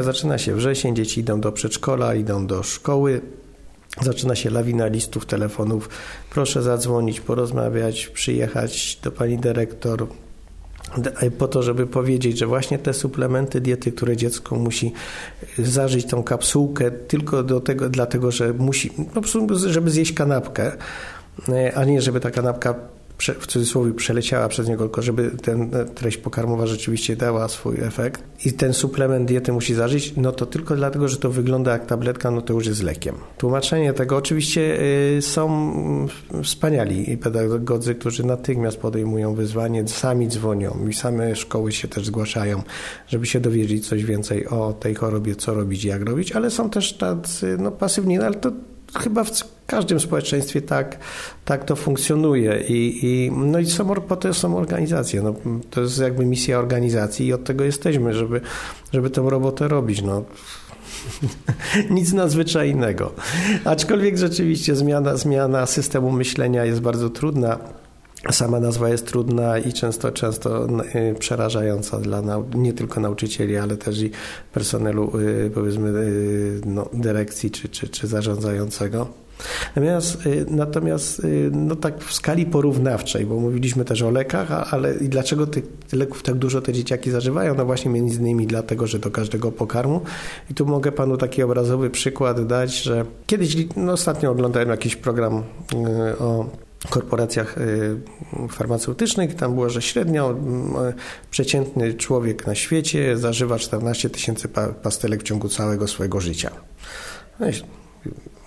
Zaczyna 0.00 0.38
się 0.38 0.54
wrzesień, 0.54 0.96
dzieci 0.96 1.20
idą 1.20 1.40
do 1.40 1.52
przedszkola, 1.52 2.14
idą 2.14 2.46
do 2.46 2.62
szkoły, 2.62 3.20
Zaczyna 4.00 4.34
się 4.34 4.50
lawina 4.50 4.86
listów, 4.86 5.26
telefonów. 5.26 5.88
Proszę 6.30 6.62
zadzwonić, 6.62 7.20
porozmawiać, 7.20 8.08
przyjechać 8.08 8.98
do 9.02 9.12
pani 9.12 9.38
dyrektor, 9.38 10.06
po 11.38 11.48
to, 11.48 11.62
żeby 11.62 11.86
powiedzieć, 11.86 12.38
że 12.38 12.46
właśnie 12.46 12.78
te 12.78 12.94
suplementy 12.94 13.60
diety, 13.60 13.92
które 13.92 14.16
dziecko 14.16 14.56
musi 14.56 14.92
zażyć 15.58 16.06
tą 16.06 16.22
kapsułkę 16.22 16.90
tylko 16.90 17.42
do 17.42 17.60
tego, 17.60 17.88
dlatego, 17.88 18.30
że 18.30 18.52
musi, 18.52 18.90
po 19.14 19.48
żeby 19.66 19.90
zjeść 19.90 20.12
kanapkę, 20.12 20.72
y, 21.48 21.76
a 21.76 21.84
nie 21.84 22.02
żeby 22.02 22.20
ta 22.20 22.30
kanapka 22.30 22.74
w 23.40 23.46
cudzysłowie 23.46 23.92
przeleciała 23.92 24.48
przez 24.48 24.68
niego, 24.68 24.84
tylko 24.84 25.02
żeby 25.02 25.30
ten 25.42 25.70
treść 25.94 26.16
pokarmowa 26.16 26.66
rzeczywiście 26.66 27.16
dała 27.16 27.48
swój 27.48 27.80
efekt 27.80 28.22
i 28.46 28.52
ten 28.52 28.72
suplement 28.72 29.28
diety 29.28 29.52
musi 29.52 29.74
zażyć, 29.74 30.16
no 30.16 30.32
to 30.32 30.46
tylko 30.46 30.76
dlatego, 30.76 31.08
że 31.08 31.16
to 31.16 31.30
wygląda 31.30 31.72
jak 31.72 31.86
tabletka, 31.86 32.30
no 32.30 32.42
to 32.42 32.54
już 32.54 32.66
jest 32.66 32.82
lekiem. 32.82 33.14
Tłumaczenie 33.38 33.92
tego 33.92 34.16
oczywiście 34.16 34.80
y, 35.16 35.22
są 35.22 35.72
wspaniali 36.42 37.16
pedagodzy, 37.16 37.94
którzy 37.94 38.26
natychmiast 38.26 38.76
podejmują 38.76 39.34
wyzwanie, 39.34 39.88
sami 39.88 40.28
dzwonią 40.28 40.86
i 40.88 40.92
same 40.94 41.36
szkoły 41.36 41.72
się 41.72 41.88
też 41.88 42.06
zgłaszają, 42.06 42.62
żeby 43.08 43.26
się 43.26 43.40
dowiedzieć 43.40 43.88
coś 43.88 44.04
więcej 44.04 44.46
o 44.46 44.72
tej 44.72 44.94
chorobie, 44.94 45.36
co 45.36 45.54
robić, 45.54 45.84
jak 45.84 46.02
robić, 46.02 46.32
ale 46.32 46.50
są 46.50 46.70
też 46.70 46.92
tacy 46.92 47.56
no, 47.60 47.70
pasywni, 47.70 48.18
no, 48.18 48.24
ale 48.24 48.34
to 48.34 48.52
chyba 48.98 49.24
w 49.24 49.30
każdym 49.66 50.00
społeczeństwie 50.00 50.62
tak, 50.62 50.98
tak 51.44 51.64
to 51.64 51.76
funkcjonuje. 51.76 52.62
I, 52.68 53.06
i, 53.06 53.32
no 53.32 53.58
i 53.58 53.66
są, 53.66 53.94
po 53.94 54.16
to 54.16 54.34
są 54.34 54.56
organizacje. 54.56 55.22
No, 55.22 55.34
to 55.70 55.80
jest 55.80 56.00
jakby 56.00 56.26
misja 56.26 56.58
organizacji 56.58 57.26
i 57.26 57.32
od 57.32 57.44
tego 57.44 57.64
jesteśmy, 57.64 58.14
żeby, 58.14 58.40
żeby 58.92 59.10
tę 59.10 59.22
robotę 59.30 59.68
robić. 59.68 60.02
No. 60.02 60.24
Nic 61.90 62.12
nadzwyczajnego. 62.12 63.12
Aczkolwiek 63.64 64.18
rzeczywiście 64.18 64.76
zmiana, 64.76 65.16
zmiana 65.16 65.66
systemu 65.66 66.10
myślenia 66.10 66.64
jest 66.64 66.80
bardzo 66.80 67.10
trudna. 67.10 67.58
Sama 68.30 68.60
nazwa 68.60 68.88
jest 68.88 69.06
trudna 69.06 69.58
i 69.58 69.72
często, 69.72 70.12
często 70.12 70.66
y, 70.94 71.14
przerażająca 71.18 71.98
dla 71.98 72.22
nie 72.54 72.72
tylko 72.72 73.00
nauczycieli, 73.00 73.56
ale 73.56 73.76
też 73.76 74.02
i 74.02 74.10
personelu, 74.52 75.18
y, 75.18 75.50
powiedzmy, 75.54 75.88
y, 75.88 76.60
no, 76.66 76.88
dyrekcji 76.92 77.50
czy, 77.50 77.68
czy, 77.68 77.88
czy 77.88 78.06
zarządzającego. 78.06 79.08
Natomiast, 79.76 80.18
natomiast 80.50 81.22
no 81.52 81.76
tak 81.76 82.04
w 82.04 82.14
skali 82.14 82.46
porównawczej, 82.46 83.26
bo 83.26 83.40
mówiliśmy 83.40 83.84
też 83.84 84.02
o 84.02 84.10
lekach, 84.10 84.74
ale 84.74 84.94
i 84.94 85.08
dlaczego 85.08 85.46
tych 85.46 85.64
leków 85.92 86.22
tak 86.22 86.34
dużo 86.34 86.60
te 86.60 86.72
dzieciaki 86.72 87.10
zażywają? 87.10 87.54
No 87.54 87.64
właśnie 87.64 87.90
między 87.90 88.20
innymi 88.20 88.46
dlatego, 88.46 88.86
że 88.86 88.98
do 88.98 89.10
każdego 89.10 89.52
pokarmu. 89.52 90.00
I 90.50 90.54
tu 90.54 90.66
mogę 90.66 90.92
panu 90.92 91.16
taki 91.16 91.42
obrazowy 91.42 91.90
przykład 91.90 92.46
dać, 92.46 92.82
że 92.82 93.04
kiedyś, 93.26 93.56
no 93.76 93.92
ostatnio 93.92 94.30
oglądałem 94.30 94.68
jakiś 94.68 94.96
program 94.96 95.42
o 96.20 96.46
korporacjach 96.90 97.58
y, 97.58 97.98
farmaceutycznych. 98.48 99.34
Tam 99.34 99.54
było, 99.54 99.70
że 99.70 99.82
średnio 99.82 100.30
mm, 100.30 100.92
przeciętny 101.30 101.94
człowiek 101.94 102.46
na 102.46 102.54
świecie 102.54 103.16
zażywa 103.16 103.58
14 103.58 104.10
tysięcy 104.10 104.48
pastelek 104.82 105.20
w 105.20 105.22
ciągu 105.22 105.48
całego 105.48 105.88
swojego 105.88 106.20
życia. 106.20 106.50
No 107.40 107.46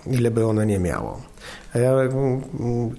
ile 0.06 0.30
by 0.30 0.46
ono 0.46 0.64
nie 0.64 0.78
miało. 0.78 1.22
Ja 1.74 1.92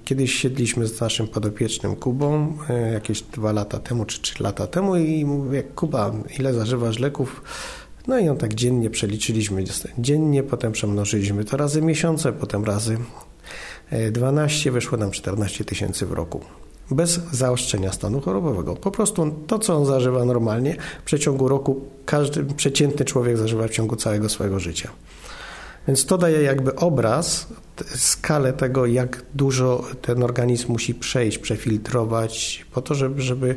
kiedyś 0.04 0.34
siedliśmy 0.34 0.86
z 0.86 1.00
naszym 1.00 1.28
podopiecznym 1.28 1.96
Kubą 1.96 2.56
y, 2.88 2.92
jakieś 2.92 3.22
dwa 3.22 3.52
lata 3.52 3.78
temu 3.78 4.04
czy 4.04 4.22
trzy 4.22 4.42
lata 4.42 4.66
temu 4.66 4.96
i 4.96 5.24
mówię, 5.24 5.62
Kuba, 5.62 6.12
ile 6.38 6.54
zażywasz 6.54 6.98
leków? 6.98 7.42
No 8.06 8.18
i 8.18 8.28
on 8.28 8.36
tak 8.36 8.54
dziennie 8.54 8.90
przeliczyliśmy. 8.90 9.64
Dziennie, 9.98 10.42
potem 10.42 10.72
przemnożyliśmy 10.72 11.44
to 11.44 11.56
razy 11.56 11.82
miesiące, 11.82 12.32
potem 12.32 12.64
razy 12.64 12.98
12 14.12 14.70
wyszło 14.70 14.98
nam 14.98 15.10
14 15.10 15.64
tysięcy 15.64 16.06
w 16.06 16.12
roku. 16.12 16.40
Bez 16.90 17.20
zaostrzenia 17.32 17.92
stanu 17.92 18.20
chorobowego. 18.20 18.76
Po 18.76 18.90
prostu 18.90 19.34
to, 19.46 19.58
co 19.58 19.76
on 19.76 19.86
zażywa 19.86 20.24
normalnie, 20.24 20.76
w 21.00 21.04
przeciągu 21.04 21.48
roku 21.48 21.80
każdy 22.06 22.44
przeciętny 22.44 23.04
człowiek 23.04 23.36
zażywa 23.36 23.68
w 23.68 23.70
ciągu 23.70 23.96
całego 23.96 24.28
swojego 24.28 24.60
życia. 24.60 24.90
Więc 25.88 26.06
to 26.06 26.18
daje 26.18 26.42
jakby 26.42 26.74
obraz, 26.74 27.46
skalę 27.86 28.52
tego, 28.52 28.86
jak 28.86 29.22
dużo 29.34 29.84
ten 30.02 30.22
organizm 30.22 30.72
musi 30.72 30.94
przejść, 30.94 31.38
przefiltrować, 31.38 32.66
po 32.72 32.82
to, 32.82 32.94
żeby, 32.94 33.22
żeby 33.22 33.56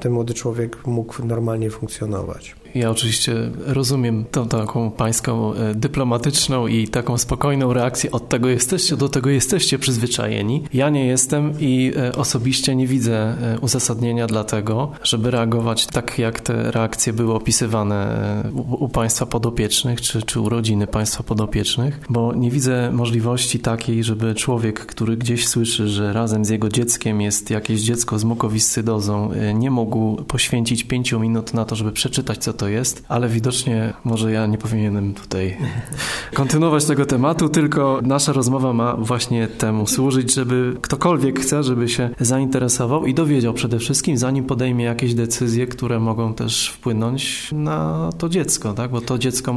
ten 0.00 0.12
młody 0.12 0.34
człowiek 0.34 0.86
mógł 0.86 1.24
normalnie 1.24 1.70
funkcjonować. 1.70 2.56
Ja 2.76 2.90
oczywiście 2.90 3.34
rozumiem 3.66 4.24
tą 4.24 4.48
taką 4.48 4.90
pańską 4.90 5.54
e, 5.54 5.74
dyplomatyczną 5.74 6.66
i 6.66 6.88
taką 6.88 7.18
spokojną 7.18 7.72
reakcję. 7.72 8.10
Od 8.10 8.28
tego 8.28 8.48
jesteście, 8.48 8.96
do 8.96 9.08
tego 9.08 9.30
jesteście 9.30 9.78
przyzwyczajeni. 9.78 10.62
Ja 10.74 10.90
nie 10.90 11.06
jestem 11.06 11.52
i 11.60 11.92
e, 11.96 12.16
osobiście 12.16 12.76
nie 12.76 12.86
widzę 12.86 13.16
e, 13.16 13.58
uzasadnienia 13.60 14.26
dla 14.26 14.44
tego, 14.44 14.90
żeby 15.02 15.30
reagować 15.30 15.86
tak, 15.86 16.18
jak 16.18 16.40
te 16.40 16.70
reakcje 16.70 17.12
były 17.12 17.34
opisywane 17.34 18.06
u, 18.54 18.88
państwa 18.88 19.26
podopiecznych, 19.26 20.00
czy, 20.00 20.22
czy 20.22 20.40
u 20.40 20.48
rodziny 20.48 20.86
państwa 20.86 21.22
podopiecznych, 21.22 22.00
bo 22.10 22.34
nie 22.34 22.50
widzę 22.50 22.90
możliwości 22.92 23.58
takiej, 23.60 24.04
żeby 24.04 24.34
człowiek, 24.34 24.86
który 24.86 25.16
gdzieś 25.16 25.48
słyszy, 25.48 25.88
że 25.88 26.12
razem 26.12 26.44
z 26.44 26.48
jego 26.48 26.68
dzieckiem 26.68 27.20
jest 27.20 27.50
jakieś 27.50 27.80
dziecko 27.80 28.18
z 28.18 28.24
mukowiscydozą, 28.24 29.30
nie 29.54 29.70
mógł 29.70 30.16
poświęcić 30.24 30.84
pięciu 30.84 31.20
minut 31.20 31.54
na 31.54 31.64
to, 31.64 31.76
żeby 31.76 31.92
przeczytać, 31.92 32.38
co 32.38 32.52
to 32.52 32.65
to 32.66 32.70
jest, 32.70 33.04
ale 33.08 33.28
widocznie 33.28 33.92
może 34.04 34.32
ja 34.32 34.46
nie 34.46 34.58
powinienem 34.58 35.14
tutaj 35.14 35.56
kontynuować 36.34 36.84
tego 36.84 37.06
tematu, 37.06 37.48
tylko 37.48 38.00
nasza 38.02 38.32
rozmowa 38.32 38.72
ma 38.72 38.96
właśnie 38.96 39.48
temu 39.48 39.86
służyć, 39.86 40.34
żeby 40.34 40.76
ktokolwiek 40.82 41.40
chce, 41.40 41.62
żeby 41.62 41.88
się 41.88 42.10
zainteresował 42.20 43.06
i 43.06 43.14
dowiedział 43.14 43.54
przede 43.54 43.78
wszystkim, 43.78 44.16
zanim 44.16 44.44
podejmie 44.44 44.84
jakieś 44.84 45.14
decyzje, 45.14 45.66
które 45.66 46.00
mogą 46.00 46.34
też 46.34 46.68
wpłynąć 46.68 47.52
na 47.52 48.10
to 48.18 48.28
dziecko, 48.28 48.72
tak? 48.72 48.90
bo 48.90 49.00
to 49.00 49.18
dziecko 49.18 49.54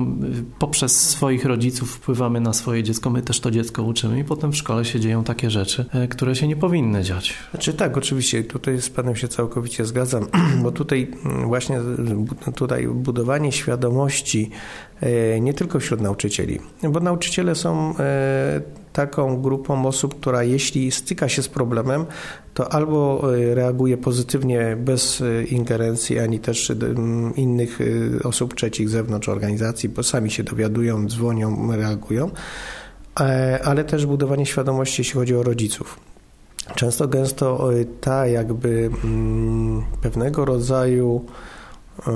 poprzez 0.59 1.09
swoich 1.09 1.45
rodziców 1.45 1.91
wpływamy 1.91 2.41
na 2.41 2.53
swoje 2.53 2.83
dziecko, 2.83 3.09
my 3.09 3.21
też 3.21 3.39
to 3.39 3.51
dziecko 3.51 3.83
uczymy 3.83 4.19
i 4.19 4.23
potem 4.23 4.51
w 4.51 4.57
szkole 4.57 4.85
się 4.85 4.99
dzieją 4.99 5.23
takie 5.23 5.49
rzeczy, 5.49 5.85
e, 5.91 6.07
które 6.07 6.35
się 6.35 6.47
nie 6.47 6.55
powinny 6.55 7.03
dziać. 7.03 7.33
Znaczy 7.51 7.73
tak, 7.73 7.97
oczywiście, 7.97 8.43
tutaj 8.43 8.81
z 8.81 8.89
Panem 8.89 9.15
się 9.15 9.27
całkowicie 9.27 9.85
zgadzam, 9.85 10.27
bo 10.63 10.71
tutaj 10.71 11.11
mm, 11.25 11.47
właśnie 11.47 11.79
tutaj 12.55 12.88
budowanie 12.93 13.51
świadomości 13.51 14.49
e, 15.01 15.39
nie 15.39 15.53
tylko 15.53 15.79
wśród 15.79 16.01
nauczycieli, 16.01 16.59
bo 16.83 16.99
nauczyciele 16.99 17.55
są 17.55 17.93
e, 17.99 18.61
taką 18.93 19.41
grupą 19.41 19.85
osób, 19.85 20.19
która 20.19 20.43
jeśli 20.43 20.91
styka 20.91 21.29
się 21.29 21.41
z 21.41 21.47
problemem, 21.47 22.05
to 22.53 22.73
albo 22.73 23.21
reaguje 23.53 23.97
pozytywnie 23.97 24.77
bez 24.79 25.23
ingerencji, 25.51 26.19
ani 26.19 26.39
też 26.39 26.71
innych 27.35 27.79
osób 28.23 28.55
trzecich 28.55 28.89
zewnątrz 28.89 29.29
organizacji, 29.29 29.89
bo 29.89 30.03
sami 30.03 30.31
się 30.31 30.43
dowiadują, 30.43 31.07
dzwonią, 31.07 31.75
reagują, 31.75 32.31
ale 33.63 33.83
też 33.83 34.05
budowanie 34.05 34.45
świadomości, 34.45 35.01
jeśli 35.01 35.13
chodzi 35.13 35.35
o 35.35 35.43
rodziców. 35.43 35.99
Często 36.75 37.07
gęsto 37.07 37.69
ta 38.01 38.27
jakby 38.27 38.89
mm, 39.03 39.83
pewnego 40.01 40.45
rodzaju 40.45 41.25
e, 42.07 42.11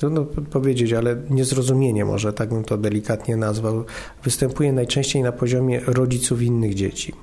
trudno 0.00 0.24
powiedzieć, 0.50 0.92
ale 0.92 1.16
niezrozumienie 1.30 2.04
może, 2.04 2.32
tak 2.32 2.48
bym 2.48 2.64
to 2.64 2.78
delikatnie 2.78 3.36
nazwał, 3.36 3.84
występuje 4.24 4.72
najczęściej 4.72 5.22
na 5.22 5.32
poziomie 5.32 5.80
rodziców 5.86 6.42
innych 6.42 6.74
dzieci. 6.74 7.14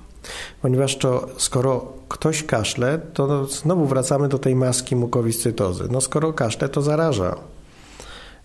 Ponieważ 0.61 0.97
to 0.97 1.27
skoro 1.37 1.93
ktoś 2.09 2.43
kaszle, 2.43 2.99
to 3.13 3.45
znowu 3.45 3.85
wracamy 3.85 4.27
do 4.27 4.39
tej 4.39 4.55
maski 4.55 4.95
mukowiscytozy. 4.95 5.87
No 5.91 6.01
skoro 6.01 6.33
kaszle, 6.33 6.69
to 6.69 6.81
zaraża. 6.81 7.35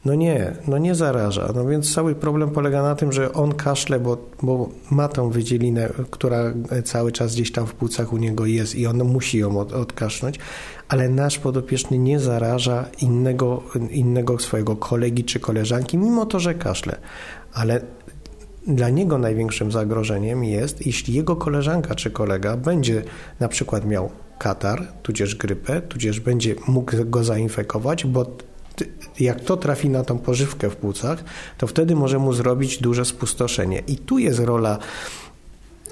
No 0.05 0.15
nie, 0.15 0.53
no 0.69 0.79
nie 0.79 0.95
zaraża. 0.95 1.53
No 1.55 1.67
więc 1.67 1.95
cały 1.95 2.15
problem 2.15 2.51
polega 2.51 2.83
na 2.83 2.95
tym, 2.95 3.13
że 3.13 3.33
on 3.33 3.55
kaszle, 3.55 4.01
bo, 4.01 4.17
bo 4.43 4.69
ma 4.91 5.09
tą 5.09 5.31
wydzielinę, 5.31 5.89
która 6.11 6.53
cały 6.85 7.13
czas 7.13 7.35
gdzieś 7.35 7.53
tam 7.53 7.67
w 7.67 7.75
płucach 7.75 8.13
u 8.13 8.17
niego 8.17 8.47
jest 8.47 8.75
i 8.75 8.87
on 8.87 9.05
musi 9.05 9.39
ją 9.39 9.59
od, 9.59 9.73
odkasznąć, 9.73 10.39
ale 10.89 11.09
nasz 11.09 11.39
podopieczny 11.39 11.99
nie 11.99 12.21
zaraża 12.21 12.85
innego, 13.01 13.63
innego 13.91 14.39
swojego 14.39 14.77
kolegi 14.77 15.25
czy 15.25 15.41
koleżanki, 15.41 15.99
mimo 15.99 16.27
to, 16.27 16.41
że 16.41 16.55
kaszle. 16.55 16.97
Ale 17.53 17.81
dla 18.67 18.89
niego 18.89 19.19
największym 19.19 19.73
zagrożeniem 19.73 20.45
jest, 20.45 20.87
jeśli 20.87 21.15
jego 21.15 21.37
koleżanka 21.37 21.95
czy 21.95 22.11
kolega 22.11 22.57
będzie 22.57 23.03
na 23.41 23.49
przykład 23.49 23.87
miał 23.87 24.11
katar, 24.39 24.87
tudzież 25.03 25.35
grypę, 25.35 25.81
tudzież 25.81 26.21
będzie 26.21 26.55
mógł 26.69 26.93
go 27.05 27.25
zainfekować, 27.25 28.07
bo 28.07 28.27
jak 29.21 29.41
to 29.41 29.57
trafi 29.57 29.89
na 29.91 30.05
tą 30.05 30.19
pożywkę 30.19 30.71
w 30.71 30.77
płucach, 30.77 31.25
to 31.59 31.67
wtedy 31.67 31.97
może 31.97 32.19
mu 32.19 32.33
zrobić 32.33 32.79
duże 32.79 33.05
spustoszenie. 33.05 33.83
I 33.87 33.97
tu 33.97 34.19
jest 34.19 34.39
rola 34.39 34.79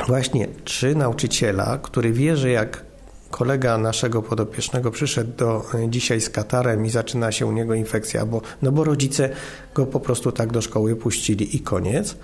właśnie 0.06 0.48
czy 0.64 0.94
nauczyciela, 0.94 1.78
który 1.78 2.12
wie, 2.12 2.36
że 2.36 2.50
jak 2.50 2.84
kolega 3.30 3.78
naszego 3.78 4.22
podopiecznego 4.22 4.90
przyszedł 4.90 5.32
do, 5.36 5.64
e, 5.74 5.88
dzisiaj 5.88 6.20
z 6.20 6.30
katarem 6.30 6.86
i 6.86 6.90
zaczyna 6.90 7.32
się 7.32 7.46
u 7.46 7.52
niego 7.52 7.74
infekcja, 7.74 8.26
bo, 8.26 8.42
no 8.62 8.72
bo 8.72 8.84
rodzice 8.84 9.30
go 9.74 9.86
po 9.86 10.00
prostu 10.00 10.32
tak 10.32 10.52
do 10.52 10.62
szkoły 10.62 10.96
puścili 10.96 11.56
i 11.56 11.60
koniec, 11.60 12.16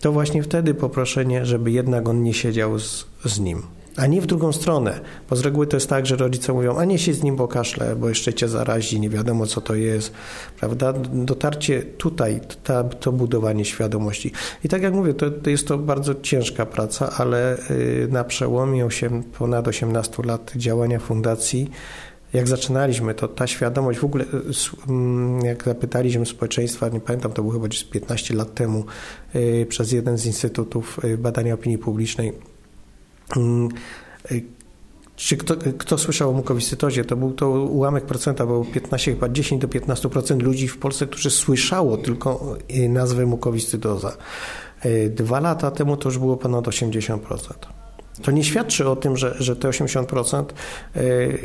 to 0.00 0.12
właśnie 0.12 0.42
wtedy 0.42 0.74
poproszenie, 0.74 1.46
żeby 1.46 1.70
jednak 1.70 2.08
on 2.08 2.22
nie 2.22 2.34
siedział 2.34 2.78
z, 2.78 3.06
z 3.24 3.40
nim 3.40 3.62
a 3.96 4.06
nie 4.06 4.20
w 4.20 4.26
drugą 4.26 4.52
stronę. 4.52 5.00
Bo 5.30 5.36
z 5.36 5.40
reguły 5.40 5.66
to 5.66 5.76
jest 5.76 5.88
tak, 5.88 6.06
że 6.06 6.16
rodzice 6.16 6.52
mówią, 6.52 6.76
a 6.76 6.84
nie 6.84 6.98
się 6.98 7.14
z 7.14 7.22
nim 7.22 7.36
bo 7.36 7.48
bo 7.96 8.08
jeszcze 8.08 8.34
cię 8.34 8.48
zarazi, 8.48 9.00
nie 9.00 9.10
wiadomo 9.10 9.46
co 9.46 9.60
to 9.60 9.74
jest, 9.74 10.12
prawda? 10.58 10.92
Dotarcie 11.12 11.82
tutaj, 11.82 12.40
ta, 12.64 12.84
to 12.84 13.12
budowanie 13.12 13.64
świadomości. 13.64 14.32
I 14.64 14.68
tak 14.68 14.82
jak 14.82 14.94
mówię, 14.94 15.14
to, 15.14 15.30
to 15.30 15.50
jest 15.50 15.68
to 15.68 15.78
bardzo 15.78 16.14
ciężka 16.14 16.66
praca, 16.66 17.10
ale 17.16 17.58
y, 17.70 18.08
na 18.10 18.24
przełomie 18.24 18.86
8, 18.86 19.22
ponad 19.22 19.68
18 19.68 20.22
lat 20.22 20.52
działania 20.56 20.98
fundacji 20.98 21.70
jak 22.32 22.48
zaczynaliśmy, 22.48 23.14
to 23.14 23.28
ta 23.28 23.46
świadomość 23.46 23.98
w 23.98 24.04
ogóle, 24.04 24.24
y, 24.24 24.28
mm, 24.88 25.40
jak 25.40 25.64
zapytaliśmy 25.64 26.26
społeczeństwa, 26.26 26.88
nie 26.88 27.00
pamiętam, 27.00 27.32
to 27.32 27.42
było 27.42 27.52
chyba 27.52 27.68
15 27.90 28.34
lat 28.34 28.54
temu, 28.54 28.84
y, 29.34 29.66
przez 29.68 29.92
jeden 29.92 30.18
z 30.18 30.26
instytutów 30.26 31.00
badania 31.18 31.54
opinii 31.54 31.78
publicznej, 31.78 32.32
czy 35.16 35.36
kto, 35.36 35.54
kto 35.78 35.98
słyszał 35.98 36.30
o 36.30 36.32
mukowiscytozie? 36.32 37.04
To 37.04 37.16
był 37.16 37.32
to 37.32 37.50
ułamek 37.50 38.04
procenta, 38.04 38.46
bo 38.46 38.64
15, 38.64 39.12
chyba 39.12 39.28
10 39.28 39.62
do 39.62 39.68
15% 39.68 40.42
ludzi 40.42 40.68
w 40.68 40.78
Polsce, 40.78 41.06
którzy 41.06 41.30
słyszało 41.30 41.96
tylko 41.96 42.56
y, 42.70 42.88
nazwę 42.88 43.26
mukowiscytoza. 43.26 44.16
Y, 44.84 45.12
dwa 45.16 45.40
lata 45.40 45.70
temu 45.70 45.96
to 45.96 46.08
już 46.08 46.18
było 46.18 46.36
ponad 46.36 46.64
80%. 46.64 47.18
To 48.22 48.30
nie 48.30 48.44
świadczy 48.44 48.88
o 48.88 48.96
tym, 48.96 49.16
że, 49.16 49.34
że 49.38 49.56
te 49.56 49.68
80% 49.68 50.44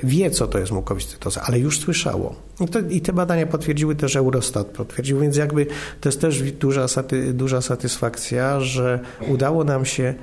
wie, 0.03 0.31
co 0.31 0.47
to 0.47 0.59
jest 0.59 0.71
mukowiscytoza, 0.71 1.41
ale 1.41 1.59
już 1.59 1.79
słyszało. 1.79 2.35
I, 2.61 2.67
to, 2.67 2.79
I, 2.79 3.01
te 3.01 3.13
badania 3.13 3.47
potwierdziły 3.47 3.95
też 3.95 4.15
Eurostat, 4.15 4.67
potwierdził, 4.67 5.19
więc 5.19 5.37
jakby 5.37 5.65
to 6.01 6.09
jest 6.09 6.21
też 6.21 6.51
duża, 6.51 6.85
duża 7.33 7.61
satysfakcja, 7.61 8.59
że 8.59 8.99
udało 9.27 9.63
nam 9.63 9.85
się 9.85 10.15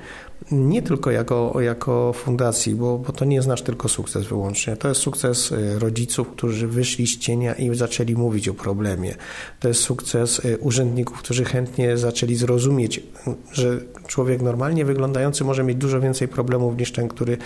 nie 0.51 0.81
tylko 0.81 1.11
jako, 1.11 1.61
jako 1.61 2.13
fundacji, 2.13 2.75
bo, 2.75 2.97
bo 2.97 3.13
to 3.13 3.25
nie 3.25 3.35
jest 3.35 3.47
nasz 3.47 3.61
tylko 3.61 3.89
sukces 3.89 4.25
wyłącznie. 4.25 4.77
To 4.77 4.89
jest 4.89 5.01
sukces 5.01 5.51
y, 5.51 5.79
rodziców, 5.79 6.27
którzy 6.29 6.67
wyszli 6.67 7.07
z 7.07 7.17
cienia 7.17 7.53
i 7.53 7.75
zaczęli 7.75 8.15
mówić 8.15 8.49
o 8.49 8.53
problemie. 8.53 9.15
To 9.59 9.67
jest 9.67 9.81
sukces 9.81 10.45
y, 10.45 10.57
urzędników, 10.57 11.17
którzy 11.17 11.45
chętnie 11.45 11.97
zaczęli 11.97 12.35
zrozumieć, 12.35 13.03
że 13.51 13.79
człowiek 14.07 14.41
normalnie 14.41 14.85
wyglądający 14.85 15.43
może 15.43 15.63
mieć 15.63 15.77
dużo 15.77 16.01
więcej 16.01 16.27
problemów 16.27 16.77
niż 16.77 16.91
ten, 16.91 17.07
który 17.07 17.37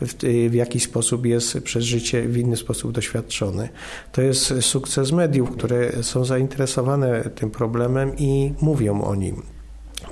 w, 0.00 0.24
y, 0.24 0.50
w 0.50 0.54
jakiś 0.54 0.82
sposób 0.82 1.26
jest 1.26 1.60
przez 1.60 1.84
życie 1.84 2.22
w 2.22 2.36
inny 2.36 2.56
sposób 2.56 2.92
doświadczony. 2.92 3.68
To 4.12 4.22
jest 4.22 4.54
sukces 4.60 5.12
mediów, 5.12 5.50
które 5.50 6.02
są 6.02 6.24
zainteresowane 6.24 7.30
tym 7.34 7.50
problemem 7.50 8.12
i 8.18 8.52
mówią 8.60 9.02
o 9.02 9.14
nim 9.14 9.42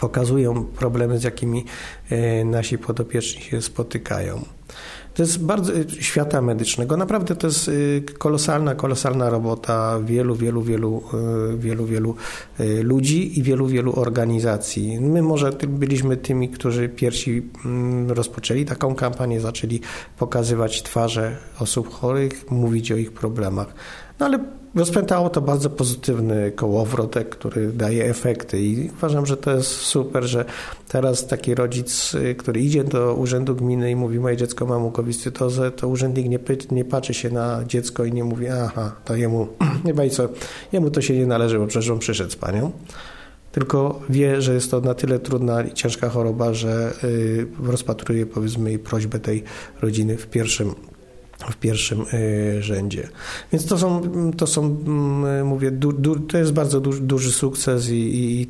pokazują 0.00 0.64
problemy, 0.64 1.18
z 1.18 1.24
jakimi 1.24 1.64
e, 2.10 2.44
nasi 2.44 2.78
podopieczni 2.78 3.42
się 3.42 3.62
spotykają. 3.62 4.44
To 5.14 5.22
jest 5.22 5.44
bardzo 5.44 5.72
e, 5.72 5.90
świata 6.00 6.42
medycznego. 6.42 6.96
Naprawdę 6.96 7.36
to 7.36 7.46
jest 7.46 7.68
e, 7.68 7.72
kolosalna, 8.18 8.74
kolosalna 8.74 9.30
robota 9.30 10.00
wielu, 10.04 10.34
wielu, 10.34 10.62
wielu, 10.62 11.02
wielu, 11.58 11.86
wielu 11.86 12.14
ludzi 12.82 13.38
i 13.38 13.42
wielu, 13.42 13.66
wielu 13.66 14.00
organizacji. 14.00 15.00
My 15.00 15.22
może 15.22 15.52
byliśmy 15.68 16.16
tymi, 16.16 16.48
którzy 16.48 16.88
pierwsi 16.88 17.42
mm, 17.64 18.10
rozpoczęli 18.10 18.64
taką 18.64 18.94
kampanię, 18.94 19.40
zaczęli 19.40 19.80
pokazywać 20.18 20.82
twarze 20.82 21.36
osób 21.58 21.90
chorych, 21.90 22.50
mówić 22.50 22.92
o 22.92 22.96
ich 22.96 23.12
problemach. 23.12 23.74
No 24.20 24.26
ale 24.26 24.38
Rozpętało 24.74 25.30
to 25.30 25.40
bardzo 25.40 25.70
pozytywny 25.70 26.52
kołowrotek, 26.52 27.28
który 27.28 27.72
daje 27.72 28.04
efekty 28.04 28.60
i 28.60 28.90
uważam, 28.90 29.26
że 29.26 29.36
to 29.36 29.50
jest 29.50 29.70
super, 29.70 30.24
że 30.24 30.44
teraz 30.88 31.26
taki 31.26 31.54
rodzic, 31.54 32.14
y, 32.14 32.34
który 32.34 32.60
idzie 32.60 32.84
do 32.84 33.14
urzędu 33.14 33.54
gminy 33.54 33.90
i 33.90 33.96
mówi 33.96 34.20
moje 34.20 34.36
dziecko 34.36 34.66
ma 34.66 34.78
mukowiscytozę, 34.78 35.70
to 35.70 35.88
urzędnik 35.88 36.28
nie, 36.28 36.38
nie 36.70 36.84
patrzy 36.84 37.14
się 37.14 37.30
na 37.30 37.64
dziecko 37.64 38.04
i 38.04 38.12
nie 38.12 38.24
mówi 38.24 38.48
aha, 38.48 38.92
to 39.04 39.16
jemu, 39.16 39.48
nie 39.84 40.06
i 40.06 40.10
co, 40.10 40.28
jemu 40.72 40.90
to 40.90 41.00
się 41.00 41.16
nie 41.16 41.26
należy, 41.26 41.58
bo 41.58 41.66
przecież 41.66 41.90
on 41.90 41.98
przyszedł 41.98 42.30
z 42.30 42.36
panią 42.36 42.72
tylko 43.52 44.00
wie, 44.08 44.42
że 44.42 44.54
jest 44.54 44.70
to 44.70 44.80
na 44.80 44.94
tyle 44.94 45.18
trudna 45.18 45.62
i 45.62 45.72
ciężka 45.72 46.08
choroba, 46.08 46.54
że 46.54 46.92
y, 47.04 47.46
rozpatruje 47.62 48.26
powiedzmy 48.26 48.78
prośbę 48.78 49.18
tej 49.20 49.44
rodziny 49.82 50.16
w 50.16 50.26
pierwszym 50.26 50.74
w 51.50 51.56
pierwszym 51.56 52.00
e, 52.02 52.62
rzędzie. 52.62 53.08
Więc 53.52 53.66
to 53.66 53.78
są, 53.78 54.02
to 54.36 54.46
są 54.46 54.64
mm, 54.86 55.46
mówię, 55.46 55.70
du, 55.70 55.92
du, 55.92 56.20
to 56.20 56.38
jest 56.38 56.52
bardzo 56.52 56.80
duży, 56.80 57.00
duży 57.00 57.32
sukces 57.32 57.90
i, 57.90 57.94
i, 57.94 58.40
i, 58.40 58.46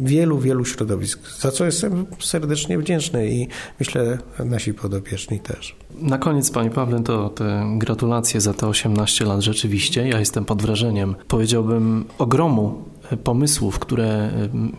wielu, 0.00 0.38
wielu 0.38 0.64
środowisk, 0.64 1.20
za 1.40 1.50
co 1.50 1.64
jestem 1.64 2.06
serdecznie 2.20 2.78
wdzięczny 2.78 3.30
i 3.30 3.48
myślę 3.80 4.18
nasi 4.44 4.74
podopieczni 4.74 5.40
też. 5.40 5.76
Na 6.00 6.18
koniec, 6.18 6.50
Panie 6.50 6.70
Pawle, 6.70 7.02
to 7.02 7.28
te 7.28 7.76
gratulacje 7.78 8.40
za 8.40 8.54
te 8.54 8.66
18 8.66 9.24
lat 9.24 9.40
rzeczywiście. 9.40 10.08
Ja 10.08 10.18
jestem 10.18 10.44
pod 10.44 10.62
wrażeniem, 10.62 11.14
powiedziałbym, 11.28 12.04
ogromu 12.18 12.93
pomysłów, 13.24 13.78
które 13.78 14.30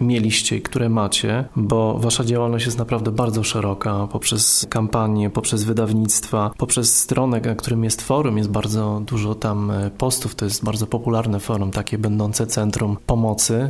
mieliście 0.02 0.58
i 0.58 0.62
które 0.62 0.90
macie, 0.90 1.46
bo 1.56 2.00
wasza 2.00 2.24
działalność 2.24 2.66
jest 2.66 2.78
naprawdę 2.78 3.12
bardzo 3.12 3.44
szeroka 3.44 4.08
poprzez 4.12 4.66
kampanie, 4.70 5.30
poprzez 5.30 5.64
wydawnictwa, 5.64 6.52
poprzez 6.58 7.00
stronę, 7.00 7.42
na 7.42 7.56
którym 7.56 7.84
jest 7.84 8.02
forum, 8.02 8.38
jest 8.38 8.50
bardzo 8.50 9.02
dużo 9.06 9.36
tam 9.36 9.72
postów, 9.98 10.36
to 10.36 10.46
jest 10.46 10.64
bardzo 10.64 10.88
popularne 10.88 11.40
forum, 11.40 11.72
takie 11.72 11.98
będące 11.98 12.48
centrum 12.48 12.98
pomocy. 13.06 13.70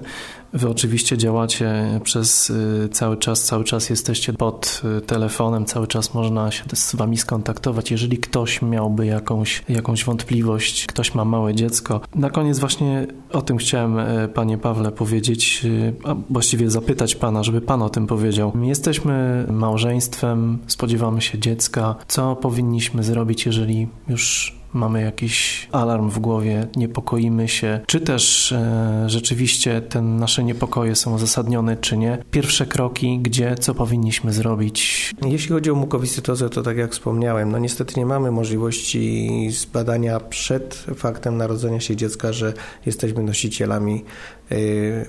Wy 0.55 0.69
oczywiście 0.69 1.17
działacie 1.17 1.99
przez 2.03 2.49
y, 2.49 2.89
cały 2.91 3.17
czas, 3.17 3.43
cały 3.43 3.63
czas 3.63 3.89
jesteście 3.89 4.33
pod 4.33 4.81
y, 4.97 5.01
telefonem, 5.01 5.65
cały 5.65 5.87
czas 5.87 6.13
można 6.13 6.51
się 6.51 6.63
z 6.73 6.95
wami 6.95 7.17
skontaktować. 7.17 7.91
Jeżeli 7.91 8.17
ktoś 8.17 8.61
miałby 8.61 9.05
jakąś, 9.05 9.63
jakąś 9.69 10.05
wątpliwość, 10.05 10.85
ktoś 10.85 11.15
ma 11.15 11.25
małe 11.25 11.55
dziecko. 11.55 12.01
Na 12.15 12.29
koniec 12.29 12.59
właśnie 12.59 13.07
o 13.31 13.41
tym 13.41 13.57
chciałem, 13.57 13.99
y, 13.99 14.27
panie 14.33 14.57
Pawle, 14.57 14.91
powiedzieć, 14.91 15.65
a 16.03 16.15
właściwie 16.29 16.71
zapytać 16.71 17.15
pana, 17.15 17.43
żeby 17.43 17.61
pan 17.61 17.81
o 17.81 17.89
tym 17.89 18.07
powiedział. 18.07 18.51
Jesteśmy 18.61 19.45
małżeństwem, 19.51 20.59
spodziewamy 20.67 21.21
się 21.21 21.39
dziecka. 21.39 21.95
Co 22.07 22.35
powinniśmy 22.35 23.03
zrobić, 23.03 23.45
jeżeli 23.45 23.87
już 24.07 24.55
mamy 24.75 25.01
jakiś 25.01 25.67
alarm 25.71 26.09
w 26.09 26.19
głowie, 26.19 26.67
niepokoimy 26.75 27.47
się, 27.47 27.79
czy 27.87 27.99
też 28.01 28.51
e, 28.51 29.03
rzeczywiście 29.07 29.81
te 29.81 30.01
nasze 30.01 30.43
niepokoje 30.43 30.95
są 30.95 31.15
uzasadnione, 31.15 31.77
czy 31.77 31.97
nie. 31.97 32.17
Pierwsze 32.31 32.65
kroki, 32.65 33.19
gdzie, 33.19 33.55
co 33.55 33.75
powinniśmy 33.75 34.33
zrobić. 34.33 35.11
Jeśli 35.25 35.49
chodzi 35.49 35.71
o 35.71 35.75
mukowiscytozę, 35.75 36.49
to 36.49 36.61
tak 36.61 36.77
jak 36.77 36.91
wspomniałem, 36.91 37.51
no 37.51 37.59
niestety 37.59 37.93
nie 37.99 38.05
mamy 38.05 38.31
możliwości 38.31 39.29
zbadania 39.51 40.19
przed 40.19 40.85
faktem 40.95 41.37
narodzenia 41.37 41.79
się 41.79 41.95
dziecka, 41.95 42.33
że 42.33 42.53
jesteśmy 42.85 43.23
nosicielami 43.23 44.03
y. 44.51 45.05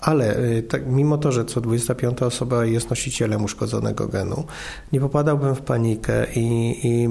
Ale 0.00 0.38
y, 0.38 0.62
tak, 0.62 0.86
mimo 0.86 1.18
to, 1.18 1.32
że 1.32 1.44
co 1.44 1.60
25 1.60 2.22
osoba 2.22 2.64
jest 2.64 2.90
nosicielem 2.90 3.44
uszkodzonego 3.44 4.08
genu, 4.08 4.44
nie 4.92 5.00
popadałbym 5.00 5.54
w 5.54 5.60
panikę 5.60 6.26
i, 6.34 6.78
i 6.82 7.08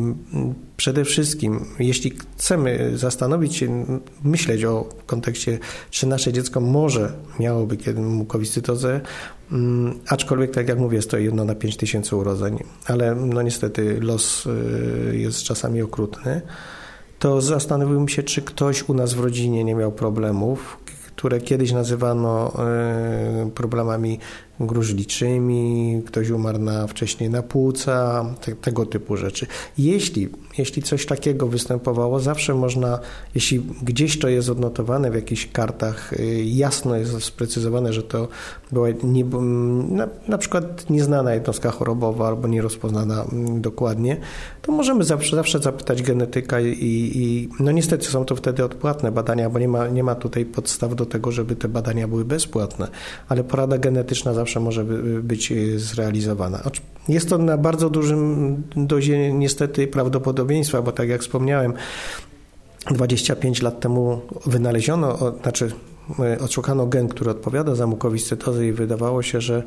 przede 0.78 1.06
wszystkim, 1.06 1.66
jeśli 1.80 2.12
chcemy 2.12 2.92
zastanowić 2.98 3.56
się, 3.56 3.86
myśleć 4.24 4.66
o 4.66 4.90
kontekście, 5.06 5.60
czy 5.90 6.08
nasze 6.08 6.34
dziecko 6.34 6.60
może 6.60 7.14
miałoby 7.40 7.78
kiedy 7.78 8.02
mukowiscytozę, 8.02 9.02
mm, 9.52 10.00
aczkolwiek, 10.08 10.52
tak 10.52 10.70
jak 10.70 10.80
mówię, 10.80 10.96
jest 10.96 11.10
to 11.10 11.18
jedno 11.18 11.46
na 11.46 11.56
5 11.56 11.78
tysięcy 11.78 12.16
urodzeń, 12.16 12.58
ale 12.86 13.16
no 13.16 13.42
niestety 13.42 14.02
los 14.02 14.46
y, 14.46 15.18
jest 15.18 15.44
czasami 15.44 15.82
okrutny, 15.82 16.42
to 17.20 17.42
zastanowiłbym 17.42 18.10
się, 18.10 18.24
czy 18.24 18.42
ktoś 18.42 18.90
u 18.90 18.94
nas 18.94 19.14
w 19.14 19.20
rodzinie 19.20 19.64
nie 19.64 19.76
miał 19.76 19.92
problemów, 19.92 20.78
które 21.24 21.42
kiedyś 21.42 21.72
nazywano 21.72 22.52
e, 22.60 23.50
problemami 23.56 24.20
gruźliczymi, 24.60 26.02
ktoś 26.06 26.30
umarł 26.30 26.60
na, 26.60 26.88
wcześniej 26.88 27.30
na 27.30 27.44
płuca, 27.44 28.26
te, 28.42 28.56
tego 28.56 28.86
typu 28.86 29.18
rzeczy. 29.18 29.48
Jeśli, 29.78 30.30
jeśli 30.58 30.82
coś 30.82 31.06
takiego 31.06 31.48
występowało, 31.48 32.20
zawsze 32.20 32.54
można, 32.54 33.00
jeśli 33.36 33.60
gdzieś 33.84 34.20
to 34.20 34.30
jest 34.30 34.50
odnotowane 34.50 35.12
w 35.12 35.16
jakichś 35.16 35.48
kartach, 35.52 36.14
y, 36.14 36.44
jasno 36.46 36.96
jest 36.96 37.24
sprecyzowane, 37.24 37.94
że 37.94 38.04
to 38.04 38.28
była 38.72 38.88
nie, 39.04 39.26
na, 39.90 40.08
na 40.28 40.38
przykład 40.38 40.90
nieznana 40.90 41.34
jednostka 41.34 41.72
chorobowa 41.72 42.28
albo 42.28 42.48
nierozpoznana 42.48 43.24
mm, 43.32 43.62
dokładnie, 43.62 44.18
to 44.62 44.72
możemy 44.72 45.04
zawsze, 45.04 45.36
zawsze 45.36 45.60
zapytać 45.60 46.04
genetyka 46.04 46.62
i, 46.62 46.78
i 47.16 47.50
no 47.60 47.72
niestety 47.72 48.06
są 48.06 48.26
to 48.26 48.36
wtedy 48.36 48.64
odpłatne 48.66 49.12
badania, 49.12 49.50
bo 49.50 49.60
nie 49.60 49.68
ma, 49.68 49.88
nie 49.88 50.04
ma 50.04 50.16
tutaj 50.16 50.46
podstaw 50.46 50.96
do 50.96 51.06
tego, 51.06 51.32
żeby 51.32 51.56
te 51.56 51.68
badania 51.68 52.08
były 52.08 52.26
bezpłatne, 52.26 52.88
ale 53.30 53.44
porada 53.44 53.78
genetyczna 53.78 54.34
zawsze 54.34 54.43
może 54.60 54.84
być 55.24 55.52
y, 55.52 55.80
zrealizowana. 55.80 56.64
Jest 57.10 57.30
to 57.30 57.38
na 57.38 57.58
bardzo 57.58 57.90
dużym 57.90 58.64
dozie 58.76 59.34
niestety 59.34 59.88
prawdopodobieństwa, 59.88 60.82
bo 60.82 60.92
tak 60.92 61.10
jak 61.10 61.22
wspomniałem, 61.22 61.74
25 62.92 63.62
lat 63.62 63.80
temu 63.80 64.22
wynaleziono, 64.46 65.18
znaczy 65.42 65.72
y, 66.36 66.40
odszukano 66.40 66.88
gen, 66.88 67.08
który 67.08 67.32
odpowiada 67.32 67.76
za 67.76 67.88
mukowiscytozę 67.88 68.68
i 68.68 68.72
wydawało 68.72 69.22
się, 69.22 69.42
że 69.42 69.64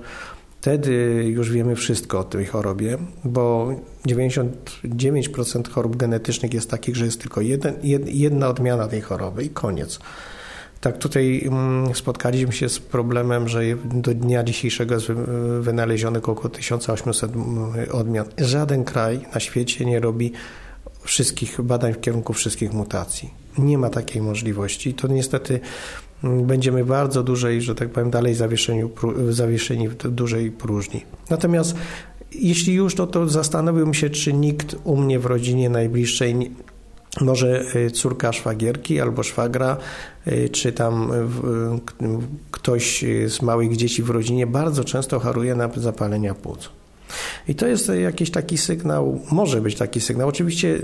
wtedy 0.61 1.25
już 1.27 1.51
wiemy 1.53 1.77
wszystko 1.77 2.19
o 2.19 2.25
tej 2.25 2.47
chorobie, 2.47 2.99
bo 3.25 3.75
99% 4.07 5.69
chorób 5.69 5.97
genetycznych 5.97 6.55
jest 6.55 6.71
takich, 6.71 6.97
że 6.97 7.05
jest 7.05 7.21
tylko 7.21 7.41
jeden, 7.41 7.75
jedna 8.07 8.49
odmiana 8.49 8.89
tej 8.89 9.01
choroby 9.01 9.45
i 9.45 9.51
koniec. 9.51 9.99
Tak, 10.81 10.99
tutaj 10.99 11.43
mm, 11.47 11.95
spotkaliśmy 11.95 12.53
się 12.53 12.69
z 12.69 12.79
problemem, 12.79 13.49
że 13.49 13.61
do 13.85 14.15
dnia 14.15 14.45
dzisiejszego 14.45 14.95
jest 14.95 15.07
wynalezionych 15.61 16.29
około 16.29 16.49
1800 16.49 17.33
mm, 17.35 17.73
odmian. 17.93 18.27
Żaden 18.39 18.85
kraj 18.85 19.21
na 19.35 19.41
świecie 19.41 19.85
nie 19.85 20.01
robi 20.01 20.33
wszystkich 21.03 21.63
badań 21.63 21.93
w 21.93 22.01
kierunku 22.01 22.33
wszystkich 22.33 22.73
mutacji. 22.73 23.31
Nie 23.59 23.79
ma 23.79 23.91
takiej 23.91 24.23
możliwości. 24.23 24.95
To 24.95 25.09
niestety 25.09 25.61
mm, 26.25 26.47
będziemy 26.47 26.85
bardzo 26.85 27.23
dłużej, 27.23 27.63
że 27.63 27.75
tak 27.75 27.91
powiem, 27.91 28.11
dalej 28.11 28.35
zawieszeni, 29.31 29.89
w 29.89 30.11
dużej 30.11 30.51
próżni. 30.51 31.03
Natomiast 31.31 31.77
jeśli 32.33 32.75
już, 32.75 32.97
no 32.97 33.07
to 33.07 33.29
zastanowiłbym 33.29 33.95
się, 33.95 34.11
czy 34.11 34.33
nikt 34.33 34.77
u 34.85 34.97
mnie 34.97 35.19
w 35.19 35.27
rodzinie 35.27 35.71
najbliższej 35.71 36.51
może 37.21 37.65
y, 37.77 37.91
córka 37.91 38.33
szwagierki 38.33 39.01
albo 39.01 39.23
szwagra, 39.23 39.77
y, 40.27 40.49
czy 40.49 40.73
tam 40.73 41.13
y, 41.13 42.19
ktoś 42.51 43.05
z 43.27 43.43
małych 43.43 43.77
dzieci 43.77 44.03
w 44.03 44.11
rodzinie 44.11 44.47
bardzo 44.47 44.85
często 44.85 45.21
choruje 45.21 45.55
na 45.55 45.71
zapalenia 45.77 46.35
płuc. 46.35 46.71
I 47.49 47.55
to 47.55 47.67
jest 47.67 47.93
jakiś 48.03 48.31
taki 48.31 48.59
sygnał, 48.59 49.21
może 49.31 49.61
być 49.61 49.75
taki 49.75 50.01
sygnał. 50.01 50.29
Oczywiście 50.29 50.79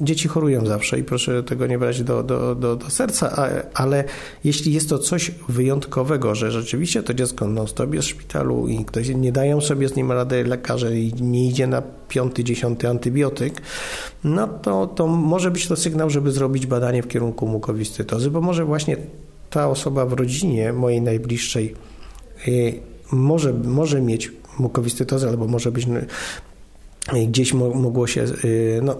dzieci 0.00 0.28
chorują 0.28 0.66
zawsze 0.66 0.98
i 0.98 1.04
proszę 1.04 1.42
tego 1.42 1.66
nie 1.66 1.78
brać 1.78 2.02
do, 2.02 2.22
do, 2.22 2.54
do, 2.54 2.76
do 2.76 2.90
serca, 2.90 3.48
ale 3.74 4.04
jeśli 4.44 4.72
jest 4.72 4.88
to 4.88 4.98
coś 4.98 5.30
wyjątkowego, 5.48 6.34
że 6.34 6.50
rzeczywiście 6.50 7.02
to 7.02 7.14
dziecko 7.14 7.48
non-stop 7.48 7.94
jest 7.94 8.08
w 8.08 8.10
szpitalu 8.10 8.68
i 8.68 8.84
ktoś 8.84 9.08
nie 9.08 9.32
dają 9.32 9.60
sobie 9.60 9.88
z 9.88 9.96
nim 9.96 10.12
rady 10.12 10.44
lekarze 10.44 10.98
i 10.98 11.12
nie 11.14 11.48
idzie 11.48 11.66
na 11.66 11.82
piąty, 12.08 12.44
dziesiąty 12.44 12.88
antybiotyk, 12.88 13.62
no 14.24 14.48
to, 14.48 14.86
to 14.86 15.06
może 15.06 15.50
być 15.50 15.68
to 15.68 15.76
sygnał, 15.76 16.10
żeby 16.10 16.32
zrobić 16.32 16.66
badanie 16.66 17.02
w 17.02 17.08
kierunku 17.08 17.46
mukowiscytozy, 17.46 18.30
bo 18.30 18.40
może 18.40 18.64
właśnie 18.64 18.96
ta 19.50 19.68
osoba 19.68 20.06
w 20.06 20.12
rodzinie 20.12 20.72
mojej 20.72 21.02
najbliższej 21.02 21.74
y, 22.48 22.80
może, 23.12 23.52
może 23.52 24.00
mieć 24.00 24.32
mukowiscytozę, 24.58 25.28
albo 25.28 25.46
może 25.46 25.72
być 25.72 25.86
gdzieś 27.28 27.54
mogło 27.54 28.06
się, 28.06 28.24
y, 28.44 28.80
no, 28.82 28.98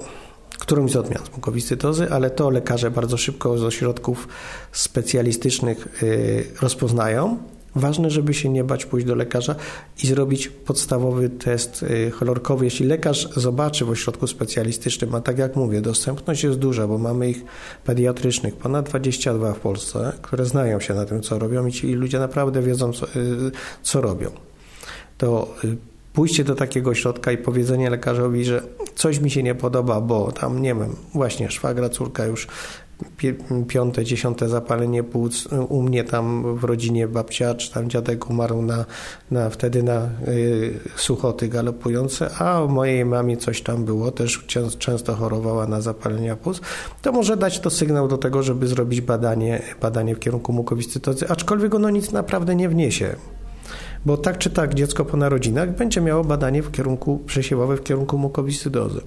którąś 0.59 0.91
z 0.91 0.97
odmian 0.97 1.23
mukowiscytozy, 1.35 2.11
ale 2.11 2.31
to 2.31 2.51
lekarze 2.51 2.91
bardzo 2.91 3.17
szybko 3.17 3.59
z 3.59 3.65
ośrodków 3.65 4.29
specjalistycznych 4.73 6.03
y, 6.03 6.47
rozpoznają. 6.63 7.39
Ważne, 7.75 8.11
żeby 8.11 8.35
się 8.35 8.49
nie 8.49 8.65
bać 8.65 8.87
pójść 8.87 9.07
do 9.07 9.15
lekarza 9.15 9.55
i 10.03 10.07
zrobić 10.07 10.49
podstawowy 10.49 11.29
test 11.29 11.83
y, 11.83 12.11
cholorkowy. 12.11 12.65
Jeśli 12.65 12.87
lekarz 12.87 13.29
zobaczy 13.37 13.85
w 13.85 13.91
ośrodku 13.91 14.27
specjalistycznym, 14.27 15.15
a 15.15 15.21
tak 15.21 15.39
jak 15.39 15.57
mówię, 15.57 15.81
dostępność 15.81 16.45
jest 16.45 16.59
duża, 16.59 16.87
bo 16.87 16.99
mamy 16.99 17.31
ich 17.31 17.45
pediatrycznych 17.85 18.57
ponad 18.57 18.89
22 18.89 19.53
w 19.53 19.59
Polsce, 19.59 20.13
które 20.23 20.45
znają 20.45 20.81
się 20.81 20.95
na 20.95 21.05
tym, 21.05 21.23
co 21.23 21.39
robią 21.39 21.67
i 21.67 21.73
ci 21.73 21.93
ludzie 21.93 22.19
naprawdę 22.19 22.63
wiedzą, 22.63 22.93
co, 22.93 23.07
co 23.83 24.01
robią 24.01 24.31
to 25.19 25.55
y, 25.65 25.77
pójście 26.13 26.45
do 26.45 26.55
takiego 26.55 26.95
środka 26.95 27.33
i 27.33 27.39
powiedzenie 27.39 27.91
lekarzowi, 27.91 28.45
że 28.45 28.63
coś 28.95 29.19
mi 29.19 29.31
się 29.31 29.43
nie 29.43 29.55
podoba, 29.55 30.01
bo 30.01 30.33
tam, 30.33 30.63
nie 30.63 30.75
wiem, 30.75 30.97
właśnie 31.15 31.51
szwagra, 31.51 31.89
córka 31.89 32.25
już 32.25 32.47
piąte, 33.69 34.05
dziesiąte 34.05 34.49
zapalenie 34.49 35.03
płuc, 35.03 35.49
u 35.69 35.83
mnie 35.83 36.05
tam 36.05 36.57
w 36.57 36.65
rodzinie 36.65 37.09
babcia 37.09 37.55
czy 37.55 37.73
tam 37.73 37.91
dziadek 37.91 38.31
umarł 38.31 38.63
na, 38.63 38.85
na 39.31 39.51
wtedy 39.51 39.83
na 39.83 40.09
y, 40.29 40.81
suchoty 40.97 41.49
galopujące, 41.49 42.31
a 42.39 42.63
u 42.63 42.69
mojej 42.69 43.05
mamie 43.05 43.37
coś 43.37 43.63
tam 43.63 43.85
było, 43.85 44.11
też 44.11 44.45
często 44.79 45.15
chorowała 45.15 45.67
na 45.67 45.81
zapalenia 45.81 46.37
płuc, 46.37 46.61
to 47.03 47.13
może 47.13 47.37
dać 47.37 47.61
to 47.61 47.71
sygnał 47.71 48.09
do 48.09 48.19
tego, 48.19 48.43
żeby 48.43 48.67
zrobić 48.67 49.01
badanie, 49.01 49.63
badanie 49.81 50.15
w 50.15 50.19
kierunku 50.19 50.53
mukowiscytozy, 50.53 51.29
aczkolwiek 51.29 51.75
ono 51.75 51.91
nic 51.91 52.13
naprawdę 52.13 52.55
nie 52.55 52.69
wniesie 52.69 53.17
bo 54.07 54.17
tak 54.17 54.39
czy 54.39 54.51
tak 54.51 54.75
dziecko 54.75 55.05
po 55.05 55.17
narodzinach 55.17 55.77
będzie 55.77 56.01
miało 56.01 56.25
badanie 56.25 56.63
w 56.63 56.71
kierunku 56.71 57.19
przesiewowe 57.19 57.77
w 57.77 57.83
kierunku 57.83 58.19
mukowiscydozy. 58.19 59.01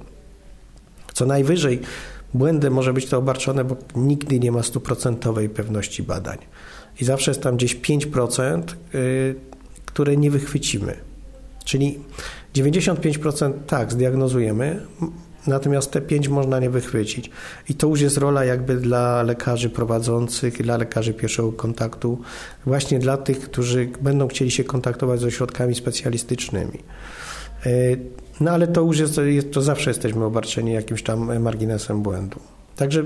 Co 1.14 1.26
najwyżej 1.26 1.80
błędem 2.34 2.74
może 2.74 2.93
być 2.93 3.06
to 3.06 3.18
obarczone, 3.18 3.64
bo 3.64 3.76
nigdy 3.95 4.39
nie 4.39 4.52
ma 4.52 4.64
stuprocentowej 4.64 5.50
pewności 5.50 6.04
badań. 6.04 6.38
I 7.02 7.06
zawsze 7.06 7.32
jest 7.32 7.41
tam 7.41 7.58
gdzieś 7.58 7.76
5%, 7.76 8.62
yy, 8.93 9.36
które 9.86 10.18
nie 10.18 10.32
wychwycimy. 10.32 10.97
Czyli 11.66 12.00
95% 12.56 13.54
tak, 13.68 13.91
zdiagnozujemy, 13.91 14.86
natomiast 15.47 15.91
te 15.91 16.01
5 16.01 16.27
można 16.27 16.59
nie 16.59 16.69
wychwycić. 16.69 17.31
I 17.69 17.73
to 17.73 17.87
już 17.87 18.01
jest 18.01 18.17
rola 18.17 18.45
jakby 18.45 18.75
dla 18.75 19.23
lekarzy 19.23 19.69
prowadzących, 19.69 20.61
dla 20.61 20.77
lekarzy 20.77 21.13
pierwszego 21.13 21.51
kontaktu, 21.51 22.21
właśnie 22.65 22.99
dla 22.99 23.17
tych, 23.17 23.39
którzy 23.39 23.89
będą 24.01 24.27
chcieli 24.27 24.51
się 24.51 24.63
kontaktować 24.63 25.19
z 25.19 25.23
ośrodkami 25.23 25.75
specjalistycznymi. 25.75 26.79
E, 27.65 27.69
no 28.39 28.51
ale 28.51 28.67
to 28.67 28.81
już 28.81 28.99
jest, 28.99 29.19
to 29.51 29.61
zawsze 29.61 29.89
jesteśmy 29.89 30.25
obarczeni 30.25 30.73
jakimś 30.73 31.03
tam 31.03 31.39
marginesem 31.39 32.01
błędu. 32.01 32.39
Także 32.75 33.03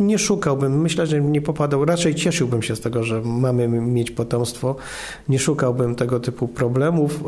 nie 0.00 0.18
szukałbym, 0.18 0.80
myślę, 0.80 1.06
że 1.06 1.20
nie 1.20 1.42
popadał, 1.42 1.84
raczej 1.84 2.14
cieszyłbym 2.14 2.62
się 2.62 2.76
z 2.76 2.80
tego, 2.80 3.02
że 3.02 3.20
mamy 3.24 3.68
mieć 3.68 4.10
potomstwo, 4.10 4.76
nie 5.28 5.38
szukałbym 5.38 5.94
tego 5.94 6.20
typu 6.20 6.48
problemów. 6.48 7.24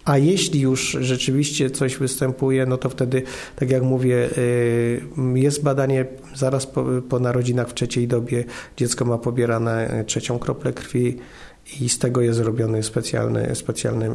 Y, 0.00 0.10
a 0.10 0.18
jeśli 0.18 0.60
już 0.60 0.96
rzeczywiście 1.00 1.70
coś 1.70 1.96
występuje, 1.96 2.66
no 2.66 2.76
to 2.76 2.88
wtedy, 2.88 3.22
tak 3.56 3.70
jak 3.70 3.82
mówię, 3.82 4.28
y, 4.38 5.00
jest 5.34 5.62
badanie 5.62 6.06
zaraz 6.34 6.66
po, 6.66 6.84
po 7.08 7.18
narodzinach 7.18 7.68
w 7.68 7.74
trzeciej 7.74 8.08
dobie. 8.08 8.44
Dziecko 8.76 9.04
ma 9.04 9.18
pobierane 9.18 10.04
trzecią 10.06 10.38
kroplę 10.38 10.72
krwi 10.72 11.18
i 11.80 11.88
z 11.88 11.98
tego 11.98 12.20
jest 12.20 12.38
zrobione 12.38 12.82
specjalne, 12.82 13.54
specjalne, 13.54 14.10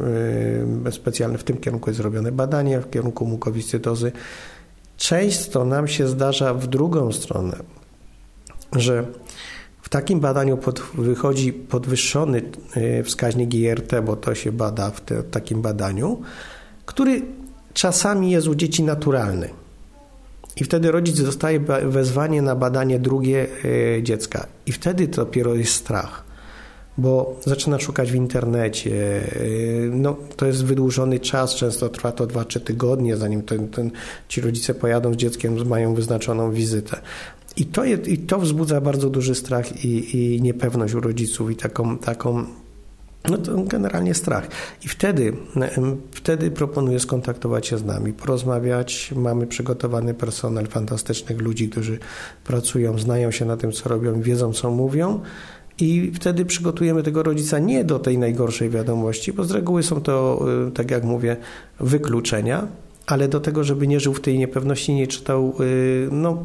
y, 0.86 0.92
specjalne 0.92 1.38
w 1.38 1.44
tym 1.44 1.56
kierunku 1.56 1.90
jest 1.90 1.98
zrobione 1.98 2.32
badanie, 2.32 2.80
w 2.80 2.90
kierunku 2.90 3.26
mukowiscydozy. 3.26 4.12
Często 4.96 5.64
nam 5.64 5.88
się 5.88 6.08
zdarza 6.08 6.54
w 6.54 6.66
drugą 6.66 7.12
stronę, 7.12 7.56
że 8.72 9.06
w 9.86 9.88
takim 9.88 10.20
badaniu 10.20 10.56
pod, 10.56 10.82
wychodzi 10.94 11.52
podwyższony 11.52 12.42
e, 12.74 13.02
wskaźnik 13.02 13.54
IRT, 13.54 13.92
bo 14.04 14.16
to 14.16 14.34
się 14.34 14.52
bada 14.52 14.90
w, 14.90 15.00
te, 15.00 15.22
takim 15.22 15.62
badaniu, 15.62 16.20
który 16.86 17.22
czasami 17.74 18.30
jest 18.30 18.46
u 18.46 18.54
dzieci 18.54 18.82
naturalny. 18.82 19.48
I 20.56 20.64
wtedy 20.64 20.90
rodzic 20.90 21.22
dostaje 21.22 21.60
wezwanie 21.84 22.42
na 22.42 22.56
badanie 22.56 22.98
drugie 22.98 23.46
e, 23.98 24.02
dziecka. 24.02 24.46
I 24.66 24.72
wtedy 24.72 25.08
dopiero 25.08 25.54
jest 25.54 25.72
strach 25.72 26.26
bo 26.98 27.36
zaczyna 27.46 27.78
szukać 27.78 28.12
w 28.12 28.14
internecie. 28.14 28.90
Y, 29.36 29.90
no, 29.92 30.16
to 30.36 30.46
jest 30.46 30.64
wydłużony 30.64 31.20
czas, 31.20 31.54
często 31.54 31.88
trwa 31.88 32.12
to 32.12 32.26
2-3 32.26 32.60
tygodnie, 32.60 33.16
zanim 33.16 33.42
ten, 33.42 33.68
ten, 33.68 33.90
ci 34.28 34.40
rodzice 34.40 34.74
pojadą 34.74 35.12
z 35.12 35.16
dzieckiem, 35.16 35.68
mają 35.68 35.94
wyznaczoną 35.94 36.52
wizytę. 36.52 37.00
I 37.56 37.66
to, 37.66 37.84
jest, 37.84 38.08
i 38.08 38.18
to 38.18 38.38
wzbudza 38.38 38.80
bardzo 38.80 39.10
duży 39.10 39.34
strach 39.34 39.84
i, 39.84 40.16
i 40.16 40.42
niepewność 40.42 40.94
u 40.94 41.00
rodziców 41.00 41.50
i 41.50 41.56
taką, 41.56 41.98
taką 41.98 42.46
no 43.30 43.38
to 43.38 43.62
generalnie 43.62 44.14
strach. 44.14 44.48
I 44.84 44.88
wtedy, 44.88 45.32
wtedy 46.10 46.50
proponuję 46.50 47.00
skontaktować 47.00 47.66
się 47.66 47.78
z 47.78 47.84
nami, 47.84 48.12
porozmawiać. 48.12 49.12
Mamy 49.16 49.46
przygotowany 49.46 50.14
personel 50.14 50.66
fantastycznych 50.66 51.40
ludzi, 51.40 51.68
którzy 51.68 51.98
pracują, 52.44 52.98
znają 52.98 53.30
się 53.30 53.44
na 53.44 53.56
tym, 53.56 53.72
co 53.72 53.88
robią, 53.88 54.20
wiedzą, 54.20 54.52
co 54.52 54.70
mówią. 54.70 55.20
I 55.78 56.12
wtedy 56.14 56.44
przygotujemy 56.44 57.02
tego 57.02 57.22
rodzica 57.22 57.58
nie 57.58 57.84
do 57.84 57.98
tej 57.98 58.18
najgorszej 58.18 58.70
wiadomości, 58.70 59.32
bo 59.32 59.44
z 59.44 59.50
reguły 59.50 59.82
są 59.82 60.00
to, 60.00 60.46
y, 60.68 60.70
tak 60.70 60.90
jak 60.90 61.04
mówię, 61.04 61.36
wykluczenia, 61.80 62.66
ale 63.06 63.28
do 63.28 63.40
tego, 63.40 63.64
żeby 63.64 63.86
nie 63.86 64.00
żył 64.00 64.14
w 64.14 64.20
tej 64.20 64.38
niepewności, 64.38 64.94
nie 64.94 65.06
czytał, 65.06 65.54
y, 65.60 66.08
no, 66.10 66.44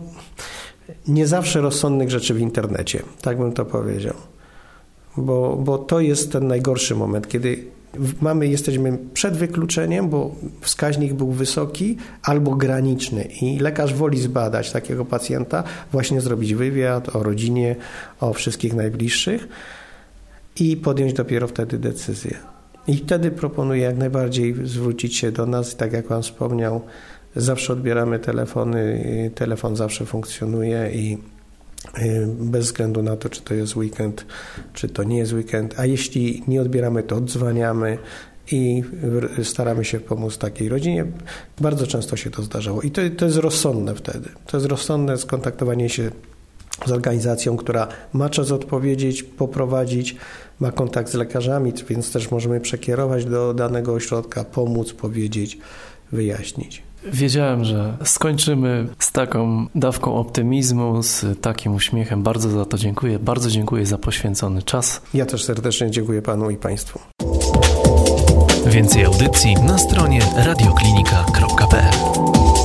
nie 1.07 1.27
zawsze 1.27 1.61
rozsądnych 1.61 2.09
rzeczy 2.09 2.33
w 2.33 2.39
internecie, 2.39 3.03
tak 3.21 3.37
bym 3.37 3.51
to 3.51 3.65
powiedział. 3.65 4.15
Bo, 5.17 5.55
bo 5.55 5.77
to 5.77 5.99
jest 5.99 6.31
ten 6.31 6.47
najgorszy 6.47 6.95
moment, 6.95 7.27
kiedy 7.27 7.65
mamy, 8.21 8.47
jesteśmy 8.47 8.97
przed 9.13 9.37
wykluczeniem, 9.37 10.09
bo 10.09 10.35
wskaźnik 10.61 11.13
był 11.13 11.31
wysoki 11.31 11.97
albo 12.23 12.55
graniczny 12.55 13.23
i 13.41 13.59
lekarz 13.59 13.93
woli 13.93 14.21
zbadać 14.21 14.71
takiego 14.71 15.05
pacjenta, 15.05 15.63
właśnie 15.91 16.21
zrobić 16.21 16.53
wywiad 16.53 17.15
o 17.15 17.23
rodzinie, 17.23 17.75
o 18.19 18.33
wszystkich 18.33 18.73
najbliższych 18.73 19.47
i 20.59 20.77
podjąć 20.77 21.13
dopiero 21.13 21.47
wtedy 21.47 21.77
decyzję. 21.77 22.37
I 22.87 22.97
wtedy 22.97 23.31
proponuję 23.31 23.81
jak 23.81 23.97
najbardziej 23.97 24.55
zwrócić 24.63 25.17
się 25.17 25.31
do 25.31 25.45
nas, 25.45 25.75
tak 25.75 25.93
jak 25.93 26.07
Pan 26.07 26.23
wspomniał, 26.23 26.81
zawsze 27.35 27.73
odbieramy 27.73 28.19
telefony, 28.19 29.31
telefon 29.35 29.75
zawsze 29.75 30.05
funkcjonuje 30.05 30.91
i 30.93 31.17
Y, 31.97 32.27
bez 32.39 32.65
względu 32.65 33.03
na 33.03 33.17
to, 33.17 33.29
czy 33.29 33.41
to 33.41 33.53
jest 33.53 33.75
weekend, 33.75 34.25
czy 34.73 34.89
to 34.89 35.03
nie 35.03 35.17
jest 35.17 35.33
weekend, 35.33 35.79
a 35.79 35.85
jeśli 35.85 36.43
nie 36.47 36.61
odbieramy, 36.61 37.03
to 37.03 37.15
odzwaniamy 37.15 37.97
i 38.51 38.83
staramy 39.43 39.85
się 39.85 39.99
pomóc 39.99 40.37
takiej 40.37 40.69
rodzinie. 40.69 41.05
Bardzo 41.61 41.87
często 41.87 42.15
się 42.17 42.31
to 42.31 42.43
zdarzało 42.43 42.81
i 42.81 42.91
to, 42.91 43.01
to 43.17 43.25
jest 43.25 43.37
rozsądne 43.37 43.95
wtedy. 43.95 44.29
To 44.45 44.57
jest 44.57 44.67
rozsądne 44.67 45.17
skontaktowanie 45.17 45.89
się 45.89 46.11
z 46.85 46.91
organizacją, 46.91 47.57
która 47.57 47.87
ma 48.13 48.29
czas 48.29 48.51
odpowiedzieć, 48.51 49.23
poprowadzić, 49.23 50.15
ma 50.59 50.71
kontakt 50.71 51.11
z 51.11 51.13
lekarzami, 51.13 51.73
więc 51.89 52.11
też 52.11 52.31
możemy 52.31 52.59
przekierować 52.59 53.25
do 53.25 53.53
danego 53.53 53.93
ośrodka, 53.93 54.43
pomóc, 54.43 54.93
powiedzieć, 54.93 55.57
wyjaśnić. 56.11 56.83
Wiedziałem, 57.03 57.65
że 57.65 57.97
skończymy 58.03 58.87
z 58.99 59.11
taką 59.11 59.67
dawką 59.75 60.15
optymizmu, 60.15 61.03
z 61.03 61.41
takim 61.41 61.75
uśmiechem. 61.75 62.23
Bardzo 62.23 62.49
za 62.49 62.65
to 62.65 62.77
dziękuję. 62.77 63.19
Bardzo 63.19 63.49
dziękuję 63.49 63.85
za 63.85 63.97
poświęcony 63.97 64.63
czas. 64.63 65.01
Ja 65.13 65.25
też 65.25 65.43
serdecznie 65.43 65.91
dziękuję 65.91 66.21
Panu 66.21 66.49
i 66.49 66.57
Państwu. 66.57 66.99
Więcej 68.65 69.05
audycji 69.05 69.55
na 69.55 69.77
stronie 69.77 70.21
radioklinika.pl 70.35 72.60